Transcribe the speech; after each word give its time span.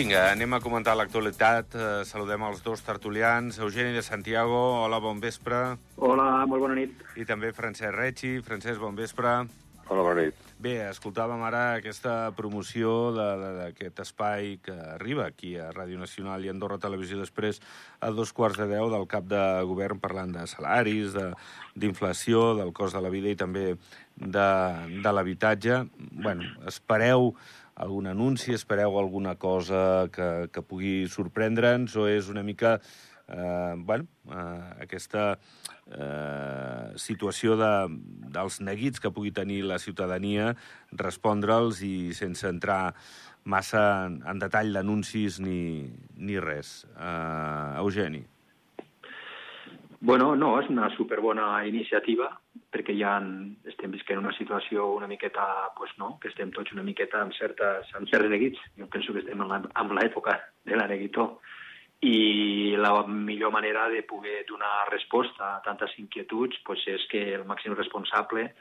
Vinga, 0.00 0.30
anem 0.32 0.54
a 0.56 0.62
comentar 0.64 0.94
l'actualitat. 0.96 1.74
Eh, 1.76 1.88
saludem 2.08 2.40
els 2.46 2.62
dos 2.64 2.80
tertulians. 2.80 3.58
Eugeni 3.60 3.92
de 3.92 4.00
Santiago, 4.00 4.56
hola, 4.86 4.96
bon 4.96 5.18
vespre. 5.20 5.58
Hola, 6.00 6.46
molt 6.48 6.62
bona 6.64 6.78
nit. 6.78 6.94
I 7.20 7.26
també 7.28 7.50
Francesc 7.52 7.92
Recci. 7.92 8.38
Francesc, 8.40 8.80
bon 8.80 8.96
vespre. 8.96 9.34
Hola, 9.90 10.00
bona 10.06 10.22
nit. 10.24 10.38
Bé, 10.60 10.78
escoltàvem 10.88 11.44
ara 11.44 11.74
aquesta 11.82 12.32
promoció 12.36 13.12
de- 13.12 13.52
d'aquest 13.58 14.00
espai 14.06 14.58
que 14.64 14.72
arriba 14.72 15.26
aquí 15.26 15.58
a 15.58 15.68
Ràdio 15.70 15.98
Nacional 16.00 16.44
i 16.44 16.48
Andorra 16.48 16.78
Televisió 16.78 17.18
després 17.20 17.60
a 18.00 18.08
dos 18.10 18.32
quarts 18.32 18.56
de 18.56 18.68
deu 18.72 18.88
del 18.88 19.06
cap 19.06 19.24
de 19.24 19.62
govern 19.68 20.00
parlant 20.00 20.32
de 20.32 20.46
salaris, 20.46 21.12
de- 21.12 21.34
d'inflació, 21.76 22.54
de, 22.54 22.62
del 22.64 22.72
cost 22.72 22.94
de 22.96 23.02
la 23.02 23.10
vida 23.12 23.28
i 23.28 23.36
també 23.36 23.76
de, 24.16 24.48
de 25.02 25.12
l'habitatge. 25.12 25.88
bueno, 26.12 26.42
espereu 26.66 27.34
algun 27.80 28.10
anunci, 28.10 28.52
espereu 28.52 28.98
alguna 28.98 29.36
cosa 29.40 30.08
que, 30.12 30.48
que 30.52 30.62
pugui 30.62 31.08
sorprendre'ns 31.08 31.96
o 31.96 32.06
és 32.10 32.28
una 32.28 32.44
mica 32.44 32.76
eh, 33.30 33.74
bueno, 33.76 34.06
eh, 34.28 34.84
aquesta 34.84 35.38
eh, 35.86 36.92
situació 37.00 37.56
de, 37.56 37.72
dels 38.36 38.60
neguits 38.60 39.00
que 39.00 39.12
pugui 39.14 39.32
tenir 39.32 39.62
la 39.64 39.80
ciutadania, 39.80 40.52
respondre'ls 40.92 41.80
i 41.86 42.12
sense 42.16 42.48
entrar 42.50 42.82
massa 43.44 43.86
en, 44.06 44.20
en 44.28 44.42
detall 44.42 44.74
d'anuncis 44.76 45.40
ni, 45.40 45.88
ni 46.20 46.38
res. 46.42 46.82
Eh, 46.98 47.80
Eugeni. 47.80 48.26
Bueno, 50.02 50.34
no, 50.34 50.54
és 50.56 50.68
una 50.72 50.86
superbona 50.94 51.60
iniciativa, 51.68 52.30
perquè 52.72 52.94
ja 52.96 53.18
en, 53.20 53.58
estem 53.68 53.92
visquent 53.92 54.16
una 54.16 54.32
situació 54.32 54.86
una 54.96 55.08
miqueta, 55.10 55.44
pues 55.76 55.92
no, 56.00 56.14
que 56.22 56.30
estem 56.30 56.48
tots 56.56 56.72
una 56.72 56.84
miqueta 56.86 57.20
amb, 57.20 57.36
certes, 57.36 57.90
amb 57.98 58.08
certs 58.08 58.30
neguits. 58.32 58.62
Jo 58.80 58.88
penso 58.88 59.12
que 59.12 59.20
estem 59.20 59.44
en 59.44 59.92
l'època 59.98 60.38
de 60.64 60.80
la 60.80 60.88
neguitó. 60.88 61.26
I 62.00 62.78
la 62.80 62.94
millor 63.04 63.52
manera 63.52 63.90
de 63.92 64.00
poder 64.08 64.46
donar 64.48 64.88
resposta 64.88 65.50
a 65.58 65.62
tantes 65.68 65.92
inquietuds 66.00 66.62
pues, 66.64 66.86
és 66.88 67.04
que 67.12 67.26
el 67.36 67.44
màxim 67.44 67.76
responsable 67.76 68.54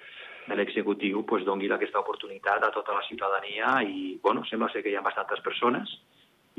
de 0.50 0.60
l'executiu 0.60 1.24
pues, 1.24 1.48
doni 1.48 1.72
aquesta 1.72 2.04
oportunitat 2.04 2.68
a 2.68 2.74
tota 2.76 3.00
la 3.00 3.08
ciutadania 3.08 3.78
i, 3.88 4.20
bueno, 4.22 4.44
sembla 4.44 4.74
ser 4.74 4.84
que 4.84 4.92
hi 4.92 5.00
ha 5.00 5.08
bastantes 5.08 5.40
persones 5.40 6.02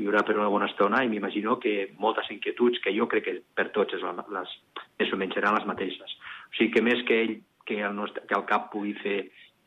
hi 0.01 0.09
haurà 0.09 0.23
per 0.25 0.35
una 0.37 0.49
bona 0.49 0.67
estona 0.69 1.03
i 1.05 1.09
m'imagino 1.11 1.57
que 1.61 1.91
moltes 2.01 2.29
inquietuds 2.33 2.81
que 2.83 2.93
jo 2.95 3.07
crec 3.11 3.27
que 3.27 3.35
per 3.55 3.69
tots 3.75 3.95
és 3.97 4.03
la, 4.05 4.13
les, 4.33 4.53
més 4.99 5.13
o 5.13 5.19
menys 5.21 5.37
seran 5.37 5.57
les 5.57 5.67
mateixes. 5.69 6.17
O 6.49 6.57
sigui 6.57 6.73
que 6.75 6.85
més 6.85 7.03
que 7.07 7.19
ell, 7.23 7.35
que 7.69 7.79
el, 7.85 7.95
nostre, 7.95 8.25
que 8.27 8.37
el 8.37 8.45
CAP 8.49 8.71
pugui 8.73 8.95
fer 9.01 9.19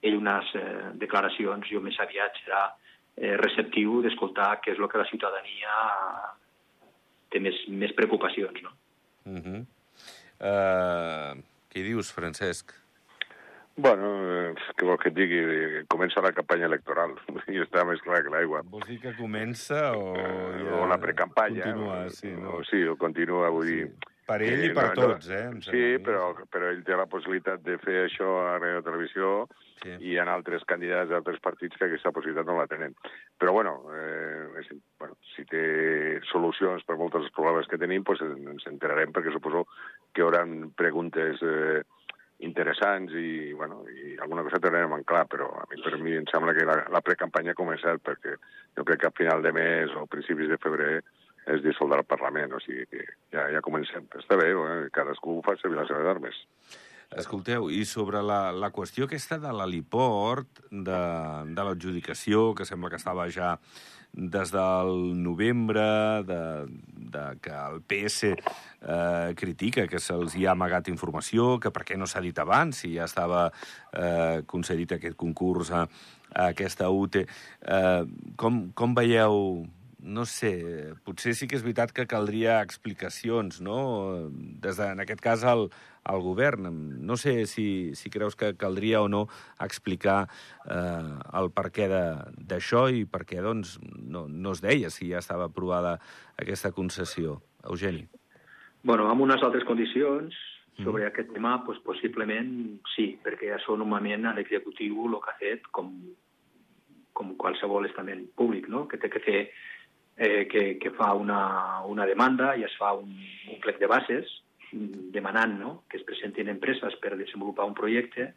ell 0.05 0.19
unes 0.19 0.51
eh, 0.59 0.91
declaracions, 1.01 1.71
jo 1.71 1.81
més 1.85 1.99
aviat 2.03 2.37
serà 2.43 2.65
eh, 2.69 3.37
receptiu 3.41 4.03
d'escoltar 4.05 4.59
què 4.61 4.75
és 4.75 4.83
el 4.83 4.91
que 4.91 5.01
la 5.01 5.09
ciutadania 5.09 5.79
té 7.33 7.41
més, 7.43 7.57
més 7.71 7.95
preocupacions, 7.97 8.63
no? 8.63 8.75
Uh 9.25 9.41
-huh. 9.41 9.61
uh, 10.45 11.43
què 11.73 11.83
dius, 11.83 12.13
Francesc? 12.13 12.75
Bueno, 13.77 14.07
eh, 14.23 14.55
què 14.79 14.87
vol 14.87 14.99
que 15.03 15.11
et 15.11 15.17
digui? 15.17 15.41
Comença 15.91 16.23
la 16.23 16.31
campanya 16.37 16.69
electoral 16.71 17.17
i 17.53 17.59
està 17.65 17.83
més 17.89 18.01
clar 18.07 18.23
que 18.23 18.31
l'aigua. 18.31 18.63
Vols 18.71 18.87
dir 18.87 19.01
que 19.03 19.15
comença 19.19 19.89
o... 19.99 20.13
Eh, 20.15 20.63
ja 20.63 20.79
o 20.79 20.87
la 20.91 20.99
precampanya. 21.03 21.65
Continua, 21.67 22.03
sí, 22.15 22.31
no? 22.39 22.61
O, 22.61 22.65
sí, 22.71 22.85
o 22.87 22.97
continua, 22.97 23.51
vull 23.51 23.67
Sí. 23.71 23.79
dir... 23.83 23.95
Per 24.25 24.39
ell 24.41 24.55
que 24.63 24.69
i 24.71 24.73
per 24.73 24.85
no- 24.97 25.03
tots, 25.11 25.27
eh, 25.29 25.41
em 25.51 25.59
Sí, 25.61 25.81
però, 26.01 26.31
però 26.49 26.71
ell 26.73 26.79
té 26.87 26.95
la 26.97 27.05
possibilitat 27.13 27.61
de 27.61 27.75
fer 27.83 28.07
això 28.07 28.29
a 28.47 28.55
Radio 28.57 28.81
Televisió 28.87 29.33
Sí. 29.83 29.99
i 30.01 30.15
ha 30.17 30.25
altres 30.33 30.63
candidats 30.65 31.11
d'altres 31.11 31.43
partits 31.45 31.77
que 31.77 31.85
aquesta 31.91 32.09
possibilitat 32.15 32.47
no 32.49 32.55
la 32.57 32.65
tenen. 32.71 32.95
Però, 33.37 33.53
bueno, 33.53 33.75
eh, 33.93 34.47
és, 34.63 34.71
bueno 34.97 35.19
si 35.35 35.45
té 35.45 36.23
solucions 36.31 36.87
per 36.89 36.97
molts 36.97 37.19
dels 37.19 37.29
problemes 37.37 37.69
que 37.69 37.77
tenim, 37.77 38.01
pues 38.03 38.23
ens 38.25 38.65
enterarem, 38.71 39.13
perquè 39.13 39.35
suposo 39.35 39.67
que 40.15 40.23
hi 40.23 40.25
haurà 40.25 40.47
preguntes 40.79 41.43
eh, 41.45 41.83
interessants 42.45 43.15
i, 43.19 43.53
bueno, 43.57 43.83
i 43.91 44.15
alguna 44.23 44.45
cosa 44.47 44.61
tindrem 44.63 44.93
en 44.97 45.05
clar, 45.09 45.25
però 45.31 45.51
a 45.63 45.67
mi, 45.71 45.81
per 45.83 45.99
mi 46.03 46.15
em 46.19 46.29
sembla 46.31 46.55
que 46.57 46.67
la, 46.69 46.79
la 46.93 47.03
precampanya 47.05 47.55
ha 47.55 47.59
començat 47.59 48.03
perquè 48.05 48.37
jo 48.77 48.87
crec 48.87 49.03
que 49.03 49.11
a 49.11 49.17
final 49.17 49.45
de 49.45 49.53
mes 49.57 49.95
o 49.99 50.07
principis 50.11 50.53
de 50.53 50.61
febrer 50.63 50.95
es 51.53 51.61
dissoldrà 51.65 52.01
el 52.01 52.09
Parlament, 52.09 52.55
o 52.57 52.61
sigui 52.65 52.87
que 52.89 53.05
ja, 53.35 53.49
ja 53.53 53.63
comencem. 53.65 54.07
Està 54.21 54.39
bé, 54.41 54.53
eh? 54.55 54.89
cadascú 54.95 55.41
fa 55.45 55.57
servir 55.61 55.81
les 55.81 55.91
seves 55.91 56.09
armes. 56.15 56.39
Escolteu, 57.15 57.69
i 57.71 57.85
sobre 57.87 58.23
la, 58.25 58.49
la 58.57 58.73
qüestió 58.75 59.07
aquesta 59.07 59.37
de 59.43 59.53
l'heliport, 59.55 60.65
de, 60.71 61.01
de 61.53 61.67
l'adjudicació, 61.67 62.53
que 62.57 62.67
sembla 62.67 62.91
que 62.91 62.99
estava 62.99 63.29
ja 63.31 63.55
des 64.15 64.51
del 64.55 65.23
novembre, 65.23 65.83
de, 66.25 66.41
de 67.15 67.25
que 67.43 67.51
el 67.51 67.81
PS 67.83 68.31
eh, 68.31 69.35
critica 69.37 69.89
que 69.91 70.01
se'ls 70.01 70.37
hi 70.39 70.47
ha 70.47 70.55
amagat 70.55 70.89
informació, 70.93 71.59
que 71.59 71.73
per 71.75 71.85
què 71.89 71.99
no 71.99 72.07
s'ha 72.07 72.23
dit 72.23 72.39
abans, 72.39 72.85
si 72.85 72.95
ja 72.95 73.09
estava 73.11 73.49
eh, 73.93 74.43
concedit 74.47 74.97
aquest 74.97 75.19
concurs 75.19 75.73
a, 75.75 75.85
a 76.31 76.51
aquesta 76.53 76.91
UTE. 76.91 77.27
Eh, 77.27 78.05
com, 78.39 78.69
com 78.75 78.95
veieu 78.95 79.65
no 80.05 80.27
sé, 80.29 80.53
potser 81.05 81.33
sí 81.35 81.49
que 81.49 81.57
és 81.57 81.65
veritat 81.65 81.95
que 81.97 82.05
caldria 82.07 82.61
explicacions, 82.63 83.63
no? 83.65 83.79
Des 84.61 84.77
de, 84.77 84.91
en 84.93 85.01
aquest 85.01 85.23
cas, 85.25 85.45
al, 85.49 85.71
al 86.05 86.21
govern. 86.21 86.69
No 87.09 87.17
sé 87.17 87.47
si, 87.51 87.95
si 87.97 88.13
creus 88.13 88.37
que 88.37 88.53
caldria 88.61 89.01
o 89.03 89.09
no 89.09 89.25
explicar 89.65 90.27
eh, 90.69 91.15
el 91.41 91.51
per 91.57 91.71
què 91.75 91.89
d'això 91.89 92.87
i 92.93 93.07
per 93.09 93.25
què 93.25 93.41
doncs, 93.45 93.79
no, 93.97 94.27
no 94.29 94.53
es 94.53 94.61
deia 94.65 94.93
si 94.93 95.09
ja 95.11 95.25
estava 95.25 95.49
aprovada 95.49 95.97
aquesta 96.37 96.73
concessió. 96.77 97.41
Eugeni. 97.65 98.05
Bueno, 98.85 99.09
amb 99.09 99.25
unes 99.25 99.41
altres 99.41 99.65
condicions 99.65 100.37
sobre 100.83 101.07
aquest 101.07 101.31
tema, 101.33 101.55
pues, 101.65 101.79
possiblement 101.87 102.81
sí, 102.93 103.15
perquè 103.25 103.55
això 103.55 103.77
normalment 103.79 104.27
l'executiu 104.37 105.07
el 105.07 105.17
que 105.23 105.33
ha 105.33 105.39
fet, 105.41 105.69
com, 105.73 105.93
com 107.15 107.37
qualsevol 107.41 107.87
estament 107.89 108.27
públic, 108.37 108.69
no? 108.69 108.85
que 108.91 108.99
té 109.01 109.09
que 109.09 109.23
fer 109.25 109.39
eh, 110.17 110.47
que, 110.51 110.79
que 110.79 110.91
fa 110.95 111.13
una, 111.15 111.83
una 111.91 112.07
demanda 112.07 112.55
i 112.57 112.65
es 112.65 112.75
fa 112.79 112.93
un, 112.97 113.11
un 113.51 113.61
plec 113.63 113.81
de 113.83 113.91
bases 113.91 114.31
demanant 114.75 115.59
no? 115.59 115.73
que 115.89 115.99
es 115.99 116.07
presentin 116.07 116.49
empreses 116.51 116.97
per 117.03 117.15
desenvolupar 117.17 117.67
un 117.69 117.77
projecte, 117.79 118.33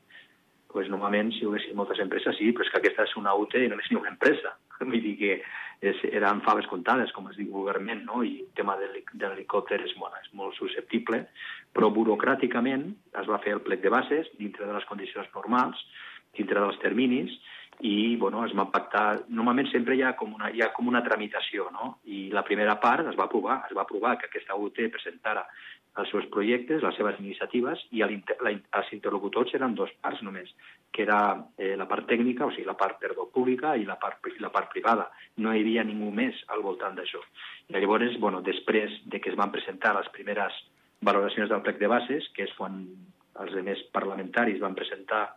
pues, 0.68 0.90
normalment 0.92 1.32
si 1.34 1.42
hi 1.42 1.48
haguessin 1.48 1.78
moltes 1.78 2.02
empreses 2.04 2.38
sí, 2.38 2.52
però 2.54 2.66
és 2.66 2.72
que 2.74 2.82
aquesta 2.82 3.08
és 3.08 3.16
una 3.18 3.34
UTE 3.34 3.64
i 3.66 3.72
només 3.72 3.88
n'hi 3.90 3.98
ha 3.98 4.04
una 4.04 4.14
empresa. 4.14 4.54
Vull 4.84 5.02
dir 5.02 5.16
que 5.18 5.32
és, 5.82 6.02
eren 6.12 6.44
faves 6.46 6.68
comptades, 6.70 7.14
com 7.16 7.30
es 7.32 7.38
diu 7.40 7.50
vulgarment, 7.54 8.04
no? 8.06 8.22
i 8.26 8.44
el 8.44 8.52
tema 8.58 8.78
de 8.78 8.90
l'heli- 8.92 9.06
de 9.14 9.32
l'helicòpter 9.32 9.80
és, 9.86 9.96
molt, 9.98 10.18
és 10.22 10.30
molt 10.38 10.58
susceptible, 10.60 11.24
però 11.74 11.90
burocràticament 11.94 12.92
es 13.22 13.30
va 13.30 13.42
fer 13.42 13.56
el 13.58 13.64
plec 13.66 13.82
de 13.86 13.94
bases 13.94 14.30
dintre 14.38 14.68
de 14.68 14.76
les 14.78 14.86
condicions 14.90 15.30
normals, 15.34 15.82
dintre 16.38 16.62
dels 16.62 16.78
terminis, 16.84 17.34
i 17.80 18.16
bueno, 18.18 18.46
es 18.46 18.54
va 18.58 18.68
pactar... 18.74 19.24
Normalment 19.30 19.70
sempre 19.72 19.96
hi 19.96 20.02
ha 20.02 20.16
com 20.18 20.34
una, 20.34 20.50
hi 20.50 20.64
ha 20.66 20.72
com 20.74 20.88
una 20.90 21.04
tramitació, 21.06 21.70
no? 21.74 21.98
I 22.06 22.28
la 22.34 22.44
primera 22.48 22.80
part 22.82 23.08
es 23.08 23.18
va 23.20 23.28
aprovar, 23.28 23.64
es 23.70 23.76
va 23.78 23.84
aprovar 23.84 24.18
que 24.18 24.30
aquesta 24.30 24.56
UT 24.58 24.80
presentara 24.94 25.46
els 25.98 26.10
seus 26.14 26.28
projectes, 26.34 26.84
les 26.84 26.98
seves 26.98 27.18
iniciatives, 27.20 27.84
i 27.92 28.04
a 28.06 28.08
l'inter- 28.10 28.38
la, 28.46 28.52
els 28.54 28.92
interlocutors 28.94 29.54
eren 29.58 29.74
dos 29.76 29.90
parts 30.02 30.22
només, 30.26 30.52
que 30.94 31.02
era 31.06 31.20
eh, 31.58 31.74
la 31.78 31.88
part 31.90 32.06
tècnica, 32.10 32.46
o 32.46 32.54
sigui, 32.54 32.68
la 32.70 32.78
part, 32.78 33.00
perdó, 33.02 33.28
pública 33.34 33.76
i 33.78 33.86
la 33.86 33.98
part, 34.02 34.26
la 34.42 34.52
part 34.54 34.70
privada. 34.74 35.10
No 35.42 35.54
hi 35.54 35.64
havia 35.66 35.86
ningú 35.86 36.12
més 36.14 36.38
al 36.54 36.62
voltant 36.66 36.98
d'això. 36.98 37.22
I 37.70 37.78
llavors, 37.78 38.18
bueno, 38.22 38.42
després 38.46 38.94
de 39.06 39.22
que 39.22 39.34
es 39.34 39.38
van 39.40 39.54
presentar 39.54 39.96
les 39.98 40.10
primeres 40.14 40.54
valoracions 41.02 41.50
del 41.50 41.66
plec 41.66 41.82
de 41.82 41.90
bases, 41.90 42.30
que 42.34 42.46
és 42.46 42.54
quan 42.58 42.86
els 43.42 43.54
demés 43.54 43.82
parlamentaris 43.94 44.62
van 44.62 44.78
presentar 44.78 45.28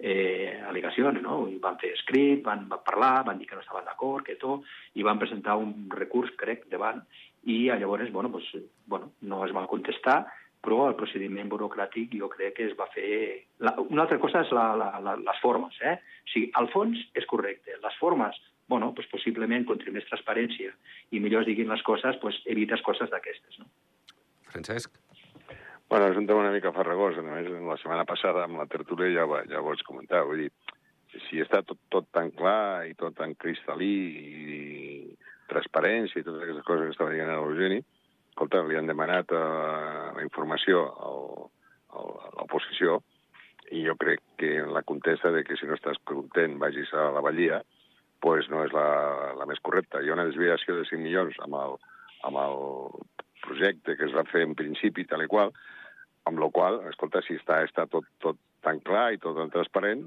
eh, 0.00 0.60
al·legacions, 0.66 1.20
no? 1.22 1.44
I 1.48 1.58
van 1.62 1.78
fer 1.80 1.92
escrit, 1.94 2.42
van, 2.44 2.66
van 2.68 2.82
parlar, 2.86 3.24
van 3.28 3.38
dir 3.38 3.48
que 3.48 3.56
no 3.58 3.64
estaven 3.64 3.86
d'acord, 3.86 4.24
que 4.26 4.38
tot, 4.40 4.66
i 4.96 5.06
van 5.06 5.20
presentar 5.20 5.58
un 5.60 5.88
recurs, 5.92 6.32
crec, 6.40 6.66
davant, 6.72 7.02
i 7.44 7.62
llavors, 7.68 8.10
bueno, 8.12 8.30
pues, 8.32 8.46
bueno, 8.86 9.12
no 9.20 9.44
es 9.46 9.54
va 9.56 9.66
contestar, 9.68 10.24
però 10.60 10.90
el 10.90 10.96
procediment 10.96 11.48
burocràtic 11.48 12.12
jo 12.20 12.28
crec 12.32 12.58
que 12.58 12.66
es 12.68 12.76
va 12.76 12.88
fer... 12.92 13.46
La, 13.64 13.74
una 13.80 14.04
altra 14.04 14.18
cosa 14.20 14.42
és 14.44 14.52
la, 14.52 14.66
la, 14.76 14.90
la, 15.04 15.16
les 15.20 15.40
formes, 15.40 15.76
eh? 15.80 15.96
O 15.96 16.32
sigui, 16.32 16.50
el 16.60 16.68
fons 16.72 17.00
és 17.16 17.28
correcte, 17.28 17.78
les 17.80 18.00
formes, 18.00 18.36
bueno, 18.68 18.92
pues, 18.94 19.08
possiblement, 19.12 19.64
contra 19.68 19.92
més 19.94 20.06
transparència 20.10 20.74
i 21.10 21.20
millor 21.20 21.44
es 21.44 21.50
diguin 21.50 21.72
les 21.72 21.84
coses, 21.86 22.20
pues, 22.22 22.42
evites 22.46 22.84
coses 22.86 23.10
d'aquestes, 23.12 23.60
no? 23.62 23.70
Francesc? 24.50 24.92
Bueno, 25.90 26.06
és 26.06 26.16
un 26.16 26.26
tema 26.26 26.40
una 26.44 26.52
mica 26.54 26.70
farragós. 26.70 27.16
A 27.18 27.22
més, 27.26 27.48
la 27.50 27.76
setmana 27.80 28.04
passada 28.06 28.44
amb 28.46 28.60
la 28.60 28.66
tertúlia 28.70 29.10
ja, 29.10 29.24
ho- 29.26 29.42
ja 29.50 29.58
ho 29.58 29.64
vaig 29.66 29.82
comentar. 29.82 30.22
Vull 30.28 30.44
dir, 30.44 30.50
si 31.26 31.40
està 31.42 31.64
tot, 31.66 31.80
tot 31.90 32.06
tan 32.14 32.30
clar 32.30 32.86
i 32.86 32.94
tot 32.94 33.16
tan 33.18 33.34
cristal·lí 33.34 33.90
i 33.90 35.16
transparència 35.50 36.20
i 36.20 36.26
totes 36.26 36.44
aquestes 36.44 36.66
coses 36.68 36.84
que 36.86 36.94
estava 36.94 37.10
dient 37.10 37.26
l'Eugeni, 37.32 37.80
escolta, 38.30 38.62
li 38.68 38.78
han 38.78 38.86
demanat 38.86 39.32
uh, 39.34 40.12
la 40.14 40.22
informació 40.22 40.84
al, 41.08 41.24
al, 41.98 42.12
a 42.22 42.30
l'oposició 42.38 43.00
i 43.74 43.82
jo 43.88 43.96
crec 43.98 44.22
que 44.38 44.52
la 44.70 44.84
contesta 44.86 45.32
de 45.34 45.42
que 45.46 45.58
si 45.58 45.66
no 45.66 45.74
estàs 45.74 45.98
content 46.06 46.54
vagis 46.62 46.94
a 46.94 47.08
la 47.16 47.22
Vallia 47.22 47.58
pues 48.22 48.46
no 48.52 48.62
és 48.62 48.70
la, 48.76 49.34
la 49.38 49.46
més 49.48 49.58
correcta. 49.64 49.98
Hi 50.04 50.10
ha 50.10 50.14
una 50.14 50.26
desviació 50.28 50.76
de 50.78 50.86
5 50.86 51.02
milions 51.02 51.34
amb 51.42 51.58
el, 51.58 51.76
amb 52.30 52.38
el 52.46 52.56
projecte 53.42 53.96
que 53.98 54.06
es 54.06 54.14
va 54.14 54.22
fer 54.30 54.42
en 54.46 54.54
principi 54.54 55.06
tal 55.08 55.24
i 55.24 55.28
qual, 55.30 55.50
amb 56.30 56.40
la 56.42 56.50
qual, 56.54 56.80
escolta, 56.90 57.22
si 57.26 57.36
està, 57.38 57.60
està 57.66 57.86
tot, 57.90 58.06
tot 58.22 58.38
tan 58.64 58.80
clar 58.86 59.10
i 59.14 59.20
tot 59.22 59.36
tan 59.38 59.52
transparent, 59.52 60.06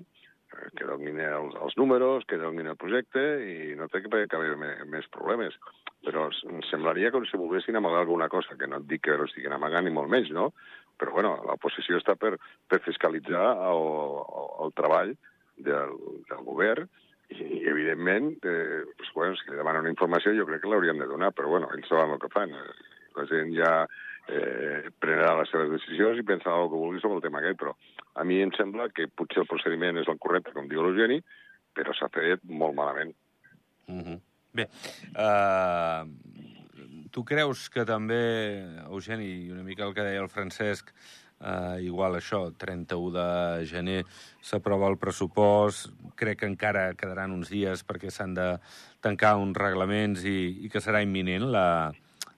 eh, 0.54 0.70
que 0.78 0.88
domini 0.90 1.26
els, 1.28 1.56
els 1.66 1.78
números, 1.80 2.26
que 2.30 2.40
domini 2.42 2.74
el 2.74 2.80
projecte 2.80 3.24
i 3.46 3.76
no 3.80 3.90
té 3.92 4.04
que 4.04 4.12
haver 4.12 4.56
més, 4.58 5.10
problemes. 5.14 5.58
Però 6.04 6.28
em 6.50 6.64
semblaria 6.68 7.14
com 7.16 7.26
si 7.28 7.40
volguessin 7.40 7.78
amagar 7.80 8.04
alguna 8.04 8.30
cosa, 8.32 8.58
que 8.60 8.68
no 8.68 8.82
et 8.82 8.90
dic 8.90 9.06
que 9.08 9.16
ho 9.16 9.28
estiguin 9.28 9.56
amagant 9.56 9.88
ni 9.88 9.94
molt 9.96 10.12
menys, 10.12 10.34
no? 10.36 10.52
Però, 11.00 11.14
bueno, 11.16 11.38
la 11.48 11.56
posició 11.58 11.98
està 12.00 12.16
per, 12.20 12.36
per 12.70 12.82
fiscalitzar 12.86 13.46
el, 13.70 13.88
el, 14.42 14.52
el 14.66 14.76
treball 14.78 15.16
del, 15.58 15.96
del 16.30 16.44
govern 16.46 16.90
i, 17.34 17.64
evidentment, 17.70 18.36
eh, 18.44 18.84
pues, 18.98 19.10
bueno, 19.16 19.36
si 19.40 19.50
li 19.50 19.58
demanen 19.58 19.88
una 19.88 19.94
informació 19.94 20.36
jo 20.38 20.46
crec 20.50 20.62
que 20.64 20.70
l'haurien 20.70 21.00
de 21.02 21.10
donar, 21.10 21.32
però, 21.34 21.50
bueno, 21.56 21.72
ells 21.74 21.90
saben 21.90 22.14
el 22.14 22.22
que 22.22 22.32
fan. 22.34 22.54
La 23.18 23.26
gent 23.30 23.54
ja 23.56 23.74
eh, 24.28 24.90
prenrà 25.00 25.34
les 25.40 25.52
seves 25.52 25.72
decisions 25.74 26.20
i 26.20 26.28
pensarà 26.28 26.62
el 26.62 26.70
que 26.72 26.80
vulgui 26.80 27.02
sobre 27.02 27.20
el 27.20 27.26
tema 27.26 27.42
aquest, 27.42 27.60
però 27.60 27.74
a 28.20 28.26
mi 28.28 28.40
em 28.44 28.54
sembla 28.58 28.90
que 28.96 29.10
potser 29.12 29.44
el 29.44 29.50
procediment 29.50 30.00
és 30.00 30.12
el 30.12 30.22
correcte, 30.22 30.54
com 30.56 30.70
diu 30.70 30.84
l'Eugeni, 30.84 31.20
però 31.74 31.96
s'ha 31.98 32.12
fet 32.14 32.44
molt 32.46 32.76
malament. 32.78 33.16
Uh 33.88 34.00
-huh. 34.00 34.20
Bé, 34.54 34.68
uh, 35.18 36.06
tu 37.10 37.24
creus 37.26 37.70
que 37.70 37.86
també, 37.86 38.62
Eugeni, 38.86 39.50
una 39.52 39.64
mica 39.64 39.84
el 39.84 39.96
que 39.96 40.04
deia 40.04 40.22
el 40.22 40.30
Francesc, 40.30 40.94
uh, 41.40 41.82
igual 41.82 42.16
això, 42.16 42.54
31 42.56 43.12
de 43.12 43.66
gener 43.66 44.04
s'aprova 44.42 44.88
el 44.90 44.98
pressupost, 44.98 45.90
crec 46.16 46.40
que 46.40 46.46
encara 46.46 46.94
quedaran 46.94 47.32
uns 47.32 47.50
dies 47.50 47.84
perquè 47.84 48.12
s'han 48.12 48.34
de 48.34 48.60
tancar 49.02 49.38
uns 49.38 49.58
reglaments 49.58 50.24
i, 50.24 50.66
i 50.66 50.70
que 50.70 50.80
serà 50.80 51.02
imminent 51.02 51.50
la, 51.52 51.92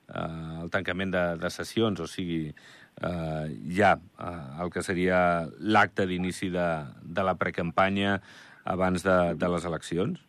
uh, 0.10 0.63
el 0.63 0.74
tancament 0.74 1.13
de, 1.13 1.24
de 1.42 1.54
sessions, 1.54 2.02
o 2.02 2.07
sigui, 2.10 2.50
eh, 3.02 3.46
ja 3.75 3.96
eh, 4.19 4.63
el 4.63 4.72
que 4.72 4.84
seria 4.84 5.48
l'acte 5.60 6.06
d'inici 6.07 6.50
de, 6.50 6.68
de 7.02 7.24
la 7.24 7.36
precampanya 7.36 8.19
abans 8.66 9.04
de, 9.04 9.18
de 9.36 9.50
les 9.52 9.66
eleccions? 9.66 10.22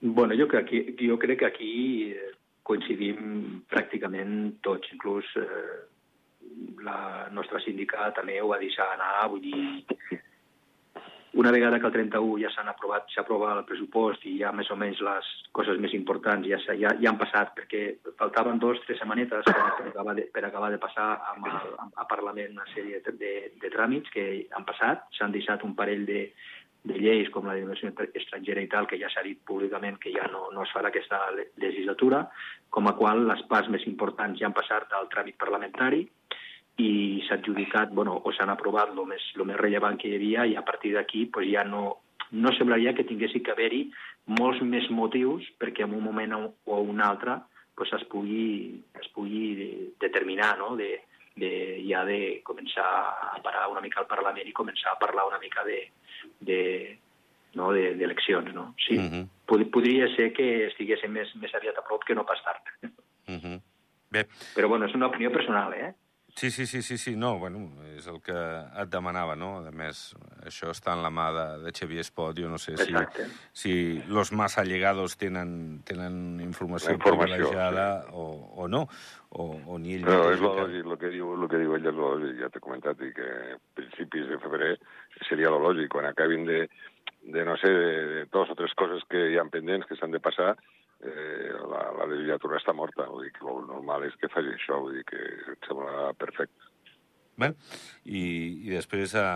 Bueno, 0.00 0.36
jo, 0.36 0.48
crec 0.48 0.68
que, 0.68 0.80
jo 1.00 1.18
crec 1.18 1.40
que 1.40 1.48
aquí 1.48 1.74
eh, 2.12 2.32
coincidim 2.64 3.62
pràcticament 3.70 4.58
tots, 4.64 4.90
inclús 4.96 5.28
eh, 5.40 5.84
la 6.84 7.28
nostra 7.32 7.60
sindicat 7.64 8.16
també 8.18 8.40
ho 8.40 8.50
va 8.52 8.60
deixar 8.60 8.86
anar, 8.94 9.28
vull 9.32 9.44
dir, 9.44 10.20
una 11.34 11.50
vegada 11.50 11.80
que 11.80 11.86
el 11.86 11.92
31 11.92 12.38
ja 12.42 12.50
s'han 12.54 12.68
aprovat, 12.70 13.08
s'ha 13.10 13.22
aprovat 13.24 13.58
el 13.58 13.66
pressupost 13.66 14.24
i 14.30 14.36
ja 14.38 14.52
més 14.54 14.70
o 14.70 14.76
menys 14.78 15.00
les 15.02 15.30
coses 15.56 15.78
més 15.82 15.94
importants 15.96 16.46
ja, 16.46 16.58
ja, 16.78 16.92
ja 17.00 17.10
han 17.10 17.18
passat, 17.18 17.54
perquè 17.58 17.82
faltaven 18.20 18.60
dos, 18.62 18.78
tres 18.86 19.00
setmanetes 19.02 19.46
per, 19.48 19.54
per, 19.78 19.88
acabar, 19.90 20.14
de, 20.18 20.26
per 20.34 20.44
acabar 20.46 20.70
de 20.70 20.80
passar 20.82 21.08
amb 21.34 21.48
el, 21.50 21.72
a 21.98 22.06
Parlament 22.10 22.54
una 22.54 22.68
sèrie 22.74 23.02
de, 23.04 23.16
de, 23.18 23.32
de 23.62 23.72
tràmits 23.74 24.14
que 24.14 24.26
han 24.54 24.66
passat, 24.68 25.08
s'han 25.18 25.34
deixat 25.34 25.66
un 25.66 25.74
parell 25.74 26.06
de, 26.06 26.28
de 26.84 26.98
lleis 27.00 27.30
com 27.34 27.46
la 27.48 27.56
d'immigració 27.56 27.90
estrangera 28.20 28.62
i 28.62 28.68
tal, 28.70 28.86
que 28.86 29.00
ja 29.00 29.10
s'ha 29.10 29.24
dit 29.26 29.40
públicament 29.48 29.96
que 30.00 30.12
ja 30.14 30.28
no, 30.30 30.50
no 30.54 30.66
es 30.66 30.74
farà 30.76 30.92
aquesta 30.92 31.20
legislatura, 31.58 32.26
com 32.70 32.86
a 32.86 32.94
qual 32.98 33.24
les 33.26 33.42
parts 33.50 33.70
més 33.72 33.86
importants 33.90 34.38
ja 34.38 34.50
han 34.50 34.56
passat 34.56 34.92
al 34.92 35.08
tràmit 35.10 35.38
parlamentari, 35.40 36.04
i 36.76 37.22
s'ha 37.26 37.38
adjudicat, 37.38 37.92
bueno, 37.94 38.16
o 38.24 38.32
s'han 38.34 38.50
aprovat 38.50 38.90
el 38.90 39.06
més, 39.06 39.22
lo 39.38 39.46
més 39.46 39.58
rellevant 39.60 39.98
que 40.00 40.08
hi 40.08 40.16
havia 40.18 40.46
i 40.50 40.56
a 40.58 40.64
partir 40.66 40.94
d'aquí 40.94 41.26
pues, 41.26 41.46
ja 41.52 41.62
no, 41.64 42.00
no 42.32 42.52
semblaria 42.56 42.94
que 42.94 43.06
tinguessi 43.06 43.42
que 43.44 43.54
haver-hi 43.54 43.84
molts 44.38 44.62
més 44.66 44.88
motius 44.90 45.46
perquè 45.60 45.84
en 45.84 45.94
un 45.94 46.02
moment 46.02 46.34
o 46.34 46.80
un 46.80 47.00
altre 47.00 47.38
pues, 47.76 47.92
es, 47.94 48.02
pugui, 48.10 48.82
es 49.00 49.06
pugui 49.14 49.92
determinar 50.02 50.56
no? 50.58 50.74
de, 50.76 50.98
de, 51.36 51.52
ja 51.86 52.02
de 52.08 52.40
començar 52.42 52.88
a 53.36 53.38
parar 53.42 53.68
una 53.70 53.82
mica 53.84 54.02
al 54.02 54.10
Parlament 54.10 54.48
i 54.48 54.56
començar 54.56 54.94
a 54.94 55.00
parlar 55.00 55.28
una 55.30 55.38
mica 55.42 55.62
de, 55.66 55.80
de, 56.40 56.60
no, 57.54 57.70
d'eleccions. 57.72 58.50
De, 58.50 58.52
no? 58.52 58.74
Sí, 58.78 58.98
uh 58.98 59.02
-huh. 59.02 59.28
Pod 59.46 59.62
podria 59.70 60.08
ser 60.16 60.32
que 60.32 60.66
estiguéssim 60.66 61.10
més, 61.10 61.34
més 61.36 61.54
aviat 61.54 61.78
a 61.78 61.82
prop 61.82 62.04
que 62.04 62.14
no 62.14 62.24
pas 62.24 62.42
tard. 62.42 62.62
Uh 63.28 63.38
-huh. 63.42 63.60
Bé. 64.10 64.26
Però 64.54 64.68
bueno, 64.68 64.86
és 64.86 64.94
una 64.94 65.06
opinió 65.06 65.30
personal, 65.30 65.74
eh? 65.74 65.94
Sí, 66.34 66.50
sí, 66.50 66.66
sí, 66.66 66.82
sí, 66.82 66.98
sí, 66.98 67.14
no, 67.14 67.38
bueno, 67.38 67.68
és 67.94 68.08
el 68.10 68.16
que 68.18 68.34
et 68.34 68.88
demanava, 68.90 69.36
no? 69.38 69.52
A 69.62 69.70
més, 69.70 70.00
això 70.42 70.72
està 70.74 70.96
en 70.96 71.04
la 71.04 71.10
mà 71.14 71.28
de, 71.30 71.44
de 71.62 71.72
Xavier 71.78 72.02
Espot, 72.02 72.34
jo 72.42 72.48
no 72.50 72.58
sé 72.58 72.74
si, 72.80 72.94
si 73.54 73.74
los 74.10 74.32
más 74.32 74.58
allegados 74.58 75.14
tenen, 75.16 75.84
tenen 75.86 76.40
informació, 76.42 76.96
informació 76.96 77.38
privilegiada 77.38 77.86
sí. 78.02 78.10
o, 78.18 78.24
o 78.64 78.66
no, 78.66 78.82
o, 79.30 79.46
o 79.62 79.78
ni 79.78 79.94
ell... 79.94 80.08
Però 80.08 80.32
és 80.34 80.42
lògic, 80.42 80.82
el 80.82 80.98
que 80.98 81.12
diu, 81.14 81.30
el 81.38 81.46
que 81.52 81.62
diu 81.62 81.78
ell 81.78 81.86
és 81.92 81.98
lògic, 82.02 82.34
ja 82.42 82.50
t'he 82.50 82.64
comentat, 82.66 83.06
i 83.06 83.14
que 83.14 83.30
a 83.54 83.60
principis 83.78 84.26
de 84.32 84.42
febrer 84.42 84.72
seria 85.28 85.54
lo 85.54 85.62
lògic, 85.62 85.92
quan 85.94 86.10
acabin 86.10 86.50
de, 86.50 86.64
de 87.30 87.46
no 87.46 87.54
sé, 87.62 87.70
de, 87.70 87.94
de 88.10 88.26
dues 88.26 88.50
o 88.50 88.58
tres 88.58 88.74
coses 88.74 89.06
que 89.06 89.28
hi 89.30 89.38
ha 89.38 89.46
pendents, 89.54 89.86
que 89.86 89.94
s'han 90.02 90.10
de 90.10 90.22
passar, 90.24 90.56
eh, 91.02 91.50
la, 91.70 91.82
la 91.98 92.06
legislatura 92.10 92.60
està 92.60 92.74
morta, 92.76 93.08
vull 93.10 93.26
dir 93.26 93.32
que 93.36 93.48
el 93.50 93.66
normal 93.70 94.06
és 94.08 94.14
que 94.20 94.30
faci 94.32 94.54
això, 94.54 94.80
vull 94.84 95.00
dir 95.00 95.04
que 95.08 95.20
em 95.20 95.58
sembla 95.66 96.12
perfecte. 96.20 96.70
Bé, 97.40 97.50
i, 98.04 98.22
i 98.62 98.70
després 98.70 99.16
a, 99.18 99.26